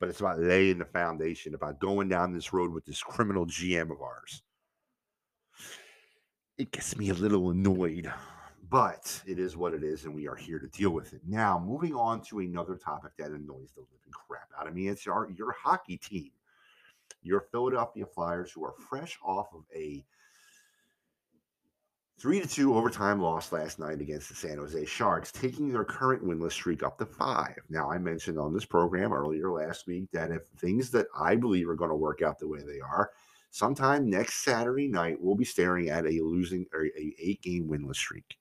But 0.00 0.08
it's 0.08 0.20
about 0.20 0.40
laying 0.40 0.78
the 0.78 0.86
foundation, 0.86 1.54
about 1.54 1.78
going 1.78 2.08
down 2.08 2.32
this 2.32 2.52
road 2.52 2.72
with 2.72 2.86
this 2.86 3.02
criminal 3.02 3.46
GM 3.46 3.90
of 3.90 4.00
ours 4.00 4.42
it 6.58 6.70
gets 6.70 6.96
me 6.96 7.10
a 7.10 7.14
little 7.14 7.50
annoyed, 7.50 8.12
but 8.70 9.22
it 9.26 9.38
is 9.38 9.56
what 9.56 9.74
it 9.74 9.82
is, 9.82 10.04
and 10.04 10.14
we 10.14 10.28
are 10.28 10.36
here 10.36 10.58
to 10.58 10.68
deal 10.68 10.90
with 10.90 11.12
it. 11.12 11.20
Now, 11.26 11.58
moving 11.58 11.94
on 11.94 12.20
to 12.22 12.40
another 12.40 12.76
topic 12.76 13.12
that 13.18 13.30
annoys 13.30 13.72
the 13.74 13.80
living 13.80 14.12
crap 14.12 14.48
out 14.58 14.68
of 14.68 14.74
me. 14.74 14.88
It's 14.88 15.06
our 15.06 15.28
your 15.30 15.52
hockey 15.52 15.96
team, 15.96 16.30
your 17.22 17.40
Philadelphia 17.40 18.06
Flyers, 18.06 18.52
who 18.52 18.64
are 18.64 18.74
fresh 18.88 19.18
off 19.24 19.48
of 19.52 19.64
a 19.74 20.04
three 22.16 22.40
to 22.40 22.46
two 22.46 22.76
overtime 22.76 23.20
loss 23.20 23.50
last 23.50 23.80
night 23.80 24.00
against 24.00 24.28
the 24.28 24.34
San 24.34 24.58
Jose 24.58 24.84
Sharks, 24.84 25.32
taking 25.32 25.72
their 25.72 25.84
current 25.84 26.24
winless 26.24 26.52
streak 26.52 26.84
up 26.84 26.98
to 26.98 27.04
five. 27.04 27.58
Now, 27.68 27.90
I 27.90 27.98
mentioned 27.98 28.38
on 28.38 28.54
this 28.54 28.64
program 28.64 29.12
earlier 29.12 29.50
last 29.50 29.88
week 29.88 30.08
that 30.12 30.30
if 30.30 30.46
things 30.58 30.90
that 30.92 31.06
I 31.18 31.34
believe 31.34 31.68
are 31.68 31.74
going 31.74 31.90
to 31.90 31.96
work 31.96 32.22
out 32.22 32.38
the 32.38 32.48
way 32.48 32.60
they 32.60 32.80
are, 32.80 33.10
sometime 33.54 34.10
next 34.10 34.42
Saturday 34.42 34.88
night, 34.88 35.16
we'll 35.20 35.36
be 35.36 35.44
staring 35.44 35.88
at 35.88 36.06
a 36.06 36.20
losing 36.22 36.66
or 36.74 36.86
a 36.86 37.14
eight 37.20 37.40
game 37.40 37.68
winless 37.68 37.96
streak. 37.96 38.36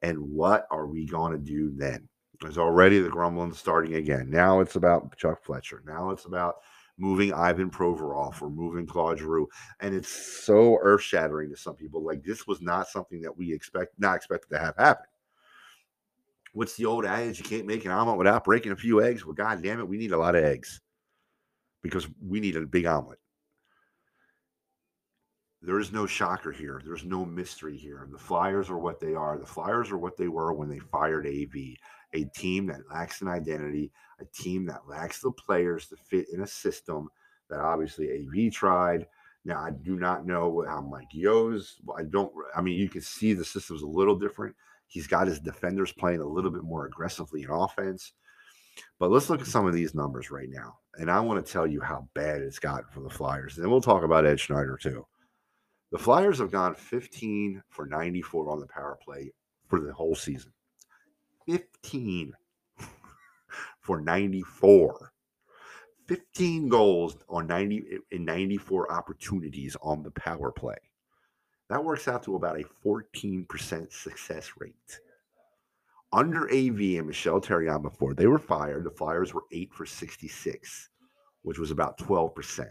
And 0.00 0.18
what 0.18 0.66
are 0.70 0.86
we 0.86 1.04
going 1.04 1.32
to 1.32 1.38
do 1.38 1.70
then? 1.76 2.08
There's 2.40 2.56
already 2.56 3.00
the 3.00 3.10
grumbling 3.10 3.52
starting 3.52 3.96
again. 3.96 4.30
Now 4.30 4.60
it's 4.60 4.76
about 4.76 5.14
Chuck 5.18 5.44
Fletcher. 5.44 5.82
Now 5.86 6.08
it's 6.08 6.24
about 6.24 6.56
moving 6.96 7.34
Ivan 7.34 7.70
Provorov 7.70 8.40
or 8.40 8.48
moving 8.48 8.86
Claude 8.86 9.18
Giroux. 9.18 9.46
And 9.80 9.94
it's 9.94 10.08
so 10.08 10.78
earth 10.80 11.02
shattering 11.02 11.50
to 11.50 11.56
some 11.56 11.74
people. 11.74 12.02
Like 12.02 12.24
this 12.24 12.46
was 12.46 12.62
not 12.62 12.88
something 12.88 13.20
that 13.20 13.36
we 13.36 13.52
expect, 13.52 13.92
not 13.98 14.16
expected 14.16 14.48
to 14.52 14.58
have 14.58 14.76
happen. 14.78 15.06
What's 16.54 16.76
the 16.76 16.86
old 16.86 17.04
adage? 17.04 17.38
You 17.38 17.44
can't 17.44 17.66
make 17.66 17.84
an 17.84 17.90
omelet 17.90 18.18
without 18.18 18.44
breaking 18.44 18.72
a 18.72 18.76
few 18.76 19.02
eggs. 19.02 19.26
Well, 19.26 19.34
God 19.34 19.62
damn 19.62 19.80
it, 19.80 19.88
we 19.88 19.98
need 19.98 20.12
a 20.12 20.18
lot 20.18 20.34
of 20.34 20.44
eggs 20.44 20.80
because 21.82 22.08
we 22.26 22.40
need 22.40 22.56
a 22.56 22.62
big 22.62 22.86
omelet. 22.86 23.18
There 25.64 25.80
is 25.80 25.92
no 25.92 26.06
shocker 26.06 26.52
here. 26.52 26.82
There's 26.84 27.06
no 27.06 27.24
mystery 27.24 27.76
here. 27.76 28.06
The 28.10 28.18
Flyers 28.18 28.68
are 28.68 28.78
what 28.78 29.00
they 29.00 29.14
are. 29.14 29.38
The 29.38 29.46
Flyers 29.46 29.90
are 29.90 29.96
what 29.96 30.16
they 30.16 30.28
were 30.28 30.52
when 30.52 30.68
they 30.68 30.78
fired 30.78 31.26
AV, 31.26 31.54
a 32.12 32.24
team 32.36 32.66
that 32.66 32.88
lacks 32.92 33.22
an 33.22 33.28
identity, 33.28 33.90
a 34.20 34.26
team 34.26 34.66
that 34.66 34.86
lacks 34.86 35.20
the 35.20 35.30
players 35.30 35.88
to 35.88 35.96
fit 35.96 36.26
in 36.32 36.42
a 36.42 36.46
system 36.46 37.08
that 37.48 37.60
obviously 37.60 38.10
AV 38.10 38.52
tried. 38.52 39.06
Now, 39.46 39.60
I 39.60 39.70
do 39.70 39.96
not 39.98 40.26
know 40.26 40.64
how 40.68 40.82
Mike 40.82 41.12
Yeo's. 41.12 41.76
I 41.96 42.02
don't, 42.02 42.32
I 42.54 42.60
mean, 42.60 42.78
you 42.78 42.90
can 42.90 43.00
see 43.00 43.32
the 43.32 43.44
system's 43.44 43.82
a 43.82 43.86
little 43.86 44.18
different. 44.18 44.54
He's 44.86 45.06
got 45.06 45.26
his 45.26 45.40
defenders 45.40 45.92
playing 45.92 46.20
a 46.20 46.26
little 46.26 46.50
bit 46.50 46.62
more 46.62 46.86
aggressively 46.86 47.42
in 47.42 47.50
offense. 47.50 48.12
But 48.98 49.10
let's 49.10 49.30
look 49.30 49.40
at 49.40 49.46
some 49.46 49.66
of 49.66 49.72
these 49.72 49.94
numbers 49.94 50.30
right 50.30 50.48
now. 50.50 50.78
And 50.98 51.10
I 51.10 51.20
want 51.20 51.44
to 51.44 51.52
tell 51.52 51.66
you 51.66 51.80
how 51.80 52.06
bad 52.14 52.42
it's 52.42 52.58
gotten 52.58 52.90
for 52.92 53.00
the 53.00 53.10
Flyers. 53.10 53.56
And 53.56 53.64
then 53.64 53.70
we'll 53.70 53.80
talk 53.80 54.02
about 54.02 54.26
Ed 54.26 54.40
Schneider 54.40 54.78
too. 54.80 55.06
The 55.94 56.00
Flyers 56.00 56.40
have 56.40 56.50
gone 56.50 56.74
15 56.74 57.62
for 57.68 57.86
94 57.86 58.50
on 58.50 58.58
the 58.58 58.66
power 58.66 58.98
play 59.00 59.30
for 59.68 59.78
the 59.78 59.92
whole 59.92 60.16
season. 60.16 60.52
15 61.46 62.32
for 63.78 64.00
94. 64.00 65.12
15 66.08 66.68
goals 66.68 67.16
on 67.28 67.46
90 67.46 67.84
in 68.10 68.24
94 68.24 68.90
opportunities 68.90 69.76
on 69.82 70.02
the 70.02 70.10
power 70.10 70.50
play. 70.50 70.74
That 71.70 71.84
works 71.84 72.08
out 72.08 72.24
to 72.24 72.34
about 72.34 72.58
a 72.58 72.64
14% 72.84 73.92
success 73.92 74.50
rate. 74.58 74.98
Under 76.12 76.46
AV 76.48 76.98
and 76.98 77.06
Michel 77.06 77.40
Therrien 77.40 77.82
before 77.82 78.14
they 78.14 78.26
were 78.26 78.40
fired, 78.40 78.82
the 78.82 78.90
Flyers 78.90 79.32
were 79.32 79.44
8 79.52 79.72
for 79.72 79.86
66, 79.86 80.88
which 81.42 81.60
was 81.60 81.70
about 81.70 81.98
12%. 81.98 82.68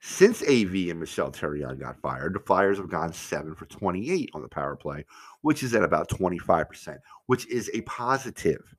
Since 0.00 0.42
AV 0.42 0.90
and 0.90 0.98
Michel 0.98 1.30
Therrien 1.30 1.78
got 1.78 2.00
fired, 2.00 2.34
the 2.34 2.40
Flyers 2.40 2.78
have 2.78 2.90
gone 2.90 3.12
7 3.12 3.54
for 3.54 3.66
28 3.66 4.30
on 4.34 4.42
the 4.42 4.48
power 4.48 4.74
play, 4.74 5.04
which 5.42 5.62
is 5.62 5.74
at 5.74 5.84
about 5.84 6.08
25%, 6.08 6.98
which 7.26 7.46
is 7.46 7.70
a 7.72 7.82
positive. 7.82 8.74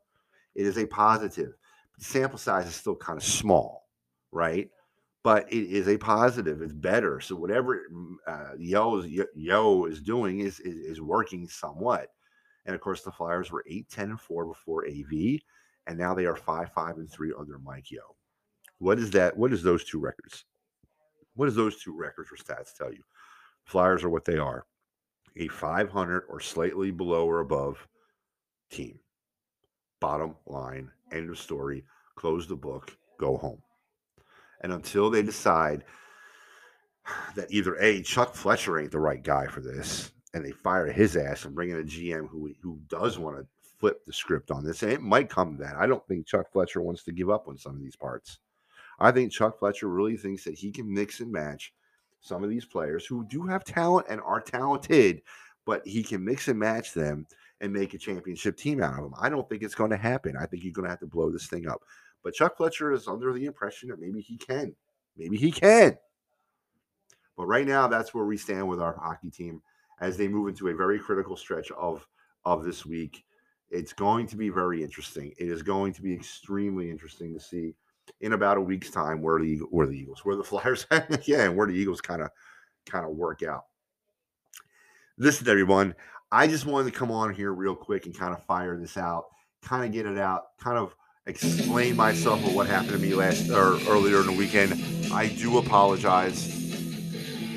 It 0.55 0.65
is 0.65 0.77
a 0.77 0.85
positive. 0.85 1.53
The 1.97 2.03
sample 2.03 2.37
size 2.37 2.67
is 2.67 2.75
still 2.75 2.95
kind 2.95 3.17
of 3.17 3.23
small, 3.23 3.87
right? 4.31 4.69
But 5.23 5.51
it 5.51 5.63
is 5.71 5.87
a 5.87 5.97
positive. 5.97 6.61
It's 6.61 6.73
better. 6.73 7.21
So 7.21 7.35
whatever 7.35 7.83
uh, 8.27 8.51
Yeo, 8.57 8.97
is, 8.97 9.25
Yeo 9.33 9.85
is 9.85 10.01
doing 10.01 10.41
is, 10.41 10.59
is, 10.59 10.75
is 10.75 11.01
working 11.01 11.47
somewhat. 11.47 12.09
And 12.65 12.75
of 12.75 12.81
course, 12.81 13.01
the 13.01 13.11
Flyers 13.11 13.51
were 13.51 13.63
8, 13.65 13.89
10, 13.89 14.09
and 14.11 14.19
4 14.19 14.45
before 14.45 14.85
AV, 14.85 15.39
and 15.87 15.97
now 15.97 16.13
they 16.13 16.25
are 16.25 16.35
5, 16.35 16.71
5, 16.73 16.97
and 16.97 17.09
3 17.09 17.33
under 17.37 17.59
Mike 17.59 17.91
Yeo. 17.91 18.15
What 18.79 18.99
is 18.99 19.11
that? 19.11 19.37
What 19.37 19.53
is 19.53 19.63
those 19.63 19.85
two 19.85 19.99
records? 19.99 20.43
What 21.35 21.45
does 21.45 21.55
those 21.55 21.81
two 21.81 21.97
records 21.97 22.29
or 22.31 22.35
stats 22.35 22.75
tell 22.77 22.91
you? 22.91 23.03
Flyers 23.65 24.03
are 24.03 24.09
what 24.09 24.25
they 24.25 24.37
are 24.37 24.65
a 25.35 25.47
500 25.47 26.25
or 26.29 26.39
slightly 26.39 26.91
below 26.91 27.25
or 27.25 27.39
above 27.39 27.87
team. 28.69 28.99
Bottom 29.99 30.35
line, 30.45 30.91
end 31.11 31.29
of 31.29 31.39
story, 31.39 31.85
close 32.15 32.47
the 32.47 32.55
book, 32.55 32.95
go 33.19 33.37
home. 33.37 33.61
And 34.61 34.73
until 34.73 35.09
they 35.09 35.23
decide 35.23 35.83
that 37.35 37.51
either 37.51 37.75
A, 37.79 38.01
Chuck 38.01 38.35
Fletcher 38.35 38.79
ain't 38.79 38.91
the 38.91 38.99
right 38.99 39.23
guy 39.23 39.47
for 39.47 39.61
this, 39.61 40.11
and 40.33 40.45
they 40.45 40.51
fire 40.51 40.91
his 40.91 41.15
ass 41.17 41.45
and 41.45 41.55
bring 41.55 41.69
in 41.69 41.79
a 41.79 41.83
GM 41.83 42.27
who, 42.29 42.51
who 42.61 42.79
does 42.87 43.17
want 43.17 43.37
to 43.37 43.47
flip 43.79 44.05
the 44.05 44.13
script 44.13 44.51
on 44.51 44.63
this, 44.63 44.83
and 44.83 44.91
it 44.91 45.01
might 45.01 45.29
come 45.29 45.57
to 45.57 45.63
that. 45.63 45.75
I 45.75 45.87
don't 45.87 46.05
think 46.07 46.27
Chuck 46.27 46.51
Fletcher 46.51 46.81
wants 46.81 47.03
to 47.03 47.11
give 47.11 47.29
up 47.29 47.47
on 47.47 47.57
some 47.57 47.75
of 47.75 47.81
these 47.81 47.95
parts. 47.95 48.39
I 48.99 49.11
think 49.11 49.31
Chuck 49.31 49.59
Fletcher 49.59 49.87
really 49.87 50.17
thinks 50.17 50.43
that 50.43 50.55
he 50.55 50.71
can 50.71 50.91
mix 50.91 51.19
and 51.19 51.31
match 51.31 51.73
some 52.21 52.43
of 52.43 52.49
these 52.49 52.65
players 52.65 53.05
who 53.05 53.25
do 53.25 53.45
have 53.47 53.63
talent 53.63 54.07
and 54.09 54.21
are 54.21 54.39
talented, 54.39 55.21
but 55.65 55.85
he 55.85 56.03
can 56.03 56.23
mix 56.23 56.47
and 56.47 56.59
match 56.59 56.93
them 56.93 57.27
and 57.61 57.71
make 57.71 57.93
a 57.93 57.97
championship 57.97 58.57
team 58.57 58.81
out 58.81 58.97
of 58.97 59.03
them. 59.03 59.13
I 59.19 59.29
don't 59.29 59.47
think 59.47 59.63
it's 59.63 59.75
going 59.75 59.91
to 59.91 59.97
happen. 59.97 60.35
I 60.39 60.45
think 60.45 60.63
you're 60.63 60.73
going 60.73 60.85
to 60.85 60.89
have 60.89 60.99
to 60.99 61.07
blow 61.07 61.31
this 61.31 61.47
thing 61.47 61.67
up. 61.67 61.81
But 62.23 62.33
Chuck 62.33 62.57
Fletcher 62.57 62.93
is 62.93 63.07
under 63.07 63.33
the 63.33 63.45
impression 63.45 63.89
that 63.89 63.99
maybe 63.99 64.21
he 64.21 64.37
can. 64.37 64.73
Maybe 65.17 65.37
he 65.37 65.51
can. 65.51 65.97
But 67.35 67.47
right 67.47 67.67
now, 67.67 67.87
that's 67.87 68.13
where 68.13 68.25
we 68.25 68.37
stand 68.37 68.67
with 68.67 68.81
our 68.81 68.95
hockey 68.97 69.29
team 69.29 69.61
as 69.99 70.17
they 70.17 70.27
move 70.27 70.47
into 70.47 70.69
a 70.69 70.75
very 70.75 70.99
critical 70.99 71.35
stretch 71.35 71.71
of 71.71 72.07
of 72.45 72.63
this 72.63 72.85
week. 72.85 73.23
It's 73.69 73.93
going 73.93 74.27
to 74.27 74.35
be 74.35 74.49
very 74.49 74.83
interesting. 74.83 75.33
It 75.37 75.47
is 75.47 75.63
going 75.63 75.93
to 75.93 76.01
be 76.01 76.13
extremely 76.13 76.91
interesting 76.91 77.33
to 77.33 77.39
see 77.39 77.73
in 78.21 78.33
about 78.33 78.57
a 78.57 78.61
week's 78.61 78.89
time 78.89 79.21
where 79.21 79.39
the 79.39 79.57
where 79.69 79.87
the 79.87 79.97
Eagles, 79.97 80.21
where 80.23 80.35
the 80.35 80.43
Flyers, 80.43 80.85
yeah, 81.25 81.43
and 81.43 81.57
where 81.57 81.67
the 81.67 81.73
Eagles 81.73 82.01
kind 82.01 82.21
of 82.21 82.29
kind 82.89 83.05
of 83.05 83.11
work 83.11 83.43
out. 83.43 83.65
Listen, 85.17 85.47
everyone, 85.47 85.93
I 86.31 86.47
just 86.47 86.65
wanted 86.65 86.91
to 86.91 86.97
come 86.97 87.11
on 87.11 87.33
here 87.33 87.53
real 87.53 87.75
quick 87.75 88.05
and 88.05 88.17
kind 88.17 88.33
of 88.33 88.43
fire 88.45 88.77
this 88.77 88.97
out, 88.97 89.25
kind 89.61 89.85
of 89.85 89.91
get 89.91 90.05
it 90.05 90.17
out, 90.17 90.57
kind 90.59 90.77
of 90.77 90.95
explain 91.27 91.95
myself 91.95 92.45
of 92.45 92.55
what 92.55 92.67
happened 92.67 92.91
to 92.91 92.97
me 92.97 93.13
last 93.13 93.49
or 93.49 93.77
earlier 93.87 94.19
in 94.21 94.25
the 94.25 94.33
weekend. 94.33 94.73
I 95.13 95.27
do 95.27 95.57
apologize. 95.59 96.61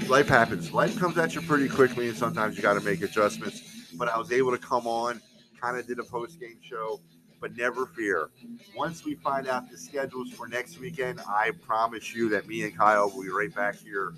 Life 0.09 0.29
happens. 0.29 0.73
Life 0.73 0.99
comes 1.01 1.19
at 1.19 1.35
you 1.35 1.41
pretty 1.41 1.69
quickly, 1.69 2.09
and 2.09 2.17
sometimes 2.17 2.57
you 2.57 2.63
got 2.63 2.75
to 2.75 2.81
make 2.81 3.03
adjustments. 3.03 3.91
But 3.97 4.09
I 4.09 4.19
was 4.19 4.31
able 4.31 4.53
to 4.53 4.59
come 4.59 4.87
on, 4.87 5.21
kind 5.61 5.77
of 5.77 5.87
did 5.87 5.99
a 5.99 6.05
post 6.05 6.39
game 6.39 6.59
show 6.61 7.01
but 7.41 7.57
never 7.57 7.87
fear. 7.87 8.31
Once 8.77 9.05
we 9.05 9.15
find 9.15 9.49
out 9.49 9.71
the 9.71 9.77
schedules 9.77 10.31
for 10.31 10.49
next 10.49 10.79
weekend, 10.79 11.21
I 11.29 11.53
promise 11.63 12.15
you 12.15 12.29
that 12.31 12.47
me 12.47 12.63
and 12.63 12.77
Kyle 12.77 13.11
will 13.11 13.23
be 13.23 13.29
right 13.29 13.55
back 13.55 13.77
here 13.77 14.15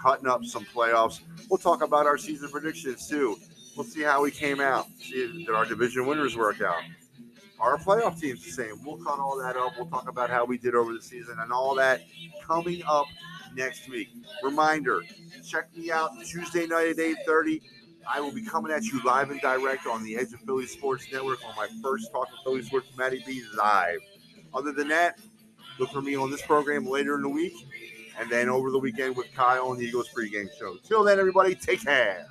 cutting 0.00 0.26
up 0.26 0.44
some 0.44 0.66
playoffs. 0.66 1.20
We'll 1.48 1.58
talk 1.58 1.82
about 1.82 2.06
our 2.06 2.18
season 2.18 2.50
predictions 2.50 3.08
too. 3.08 3.36
We'll 3.76 3.86
see 3.86 4.02
how 4.02 4.22
we 4.22 4.30
came 4.30 4.60
out. 4.60 4.86
See 5.00 5.44
did 5.44 5.50
our 5.50 5.64
division 5.64 6.06
winners 6.06 6.36
work 6.36 6.60
out. 6.60 6.82
Our 7.58 7.78
playoff 7.78 8.20
team's 8.20 8.44
the 8.44 8.50
same. 8.50 8.84
We'll 8.84 8.98
cut 8.98 9.18
all 9.18 9.38
that 9.38 9.56
up. 9.56 9.72
We'll 9.76 9.86
talk 9.86 10.08
about 10.08 10.28
how 10.28 10.44
we 10.44 10.58
did 10.58 10.74
over 10.74 10.92
the 10.92 11.00
season 11.00 11.36
and 11.40 11.50
all 11.50 11.74
that 11.76 12.02
coming 12.46 12.82
up 12.86 13.06
next 13.56 13.88
week. 13.88 14.08
Reminder, 14.42 15.02
check 15.46 15.74
me 15.74 15.90
out 15.90 16.10
Tuesday 16.26 16.66
night 16.66 16.90
at 16.90 16.98
8:30 16.98 17.62
I 18.08 18.20
will 18.20 18.32
be 18.32 18.42
coming 18.42 18.72
at 18.72 18.84
you 18.84 19.02
live 19.04 19.30
and 19.30 19.40
direct 19.40 19.86
on 19.86 20.02
the 20.04 20.16
Edge 20.16 20.32
of 20.32 20.40
Philly 20.40 20.66
Sports 20.66 21.06
Network 21.12 21.38
on 21.46 21.54
my 21.56 21.68
first 21.82 22.10
Talk 22.12 22.28
of 22.32 22.38
Philly 22.44 22.62
Sports 22.62 22.88
Matty 22.96 23.22
B 23.26 23.42
live. 23.56 24.00
Other 24.52 24.72
than 24.72 24.88
that, 24.88 25.18
look 25.78 25.90
for 25.90 26.02
me 26.02 26.14
on 26.16 26.30
this 26.30 26.42
program 26.42 26.86
later 26.86 27.14
in 27.14 27.22
the 27.22 27.28
week 27.28 27.54
and 28.18 28.30
then 28.30 28.48
over 28.48 28.70
the 28.70 28.78
weekend 28.78 29.16
with 29.16 29.32
Kyle 29.34 29.68
on 29.68 29.78
the 29.78 29.86
Eagles 29.86 30.08
pregame 30.16 30.48
show. 30.58 30.76
Till 30.84 31.02
then, 31.04 31.18
everybody, 31.18 31.54
take 31.54 31.82
care. 31.84 32.26